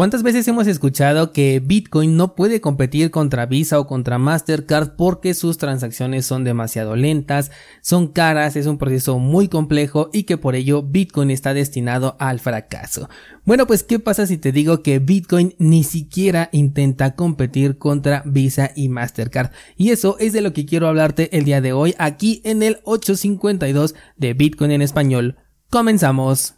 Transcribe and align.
¿Cuántas 0.00 0.22
veces 0.22 0.48
hemos 0.48 0.66
escuchado 0.66 1.30
que 1.30 1.60
Bitcoin 1.62 2.16
no 2.16 2.34
puede 2.34 2.62
competir 2.62 3.10
contra 3.10 3.44
Visa 3.44 3.78
o 3.78 3.86
contra 3.86 4.16
Mastercard 4.16 4.96
porque 4.96 5.34
sus 5.34 5.58
transacciones 5.58 6.24
son 6.24 6.42
demasiado 6.42 6.96
lentas, 6.96 7.50
son 7.82 8.08
caras, 8.08 8.56
es 8.56 8.64
un 8.64 8.78
proceso 8.78 9.18
muy 9.18 9.48
complejo 9.48 10.08
y 10.10 10.22
que 10.22 10.38
por 10.38 10.54
ello 10.54 10.82
Bitcoin 10.82 11.30
está 11.30 11.52
destinado 11.52 12.16
al 12.18 12.40
fracaso? 12.40 13.10
Bueno, 13.44 13.66
pues 13.66 13.82
¿qué 13.82 13.98
pasa 13.98 14.26
si 14.26 14.38
te 14.38 14.52
digo 14.52 14.82
que 14.82 15.00
Bitcoin 15.00 15.54
ni 15.58 15.84
siquiera 15.84 16.48
intenta 16.50 17.14
competir 17.14 17.76
contra 17.76 18.22
Visa 18.24 18.70
y 18.74 18.88
Mastercard? 18.88 19.50
Y 19.76 19.90
eso 19.90 20.16
es 20.18 20.32
de 20.32 20.40
lo 20.40 20.54
que 20.54 20.64
quiero 20.64 20.88
hablarte 20.88 21.36
el 21.36 21.44
día 21.44 21.60
de 21.60 21.74
hoy 21.74 21.94
aquí 21.98 22.40
en 22.44 22.62
el 22.62 22.78
852 22.84 23.94
de 24.16 24.32
Bitcoin 24.32 24.70
en 24.70 24.80
español. 24.80 25.36
Comenzamos. 25.68 26.54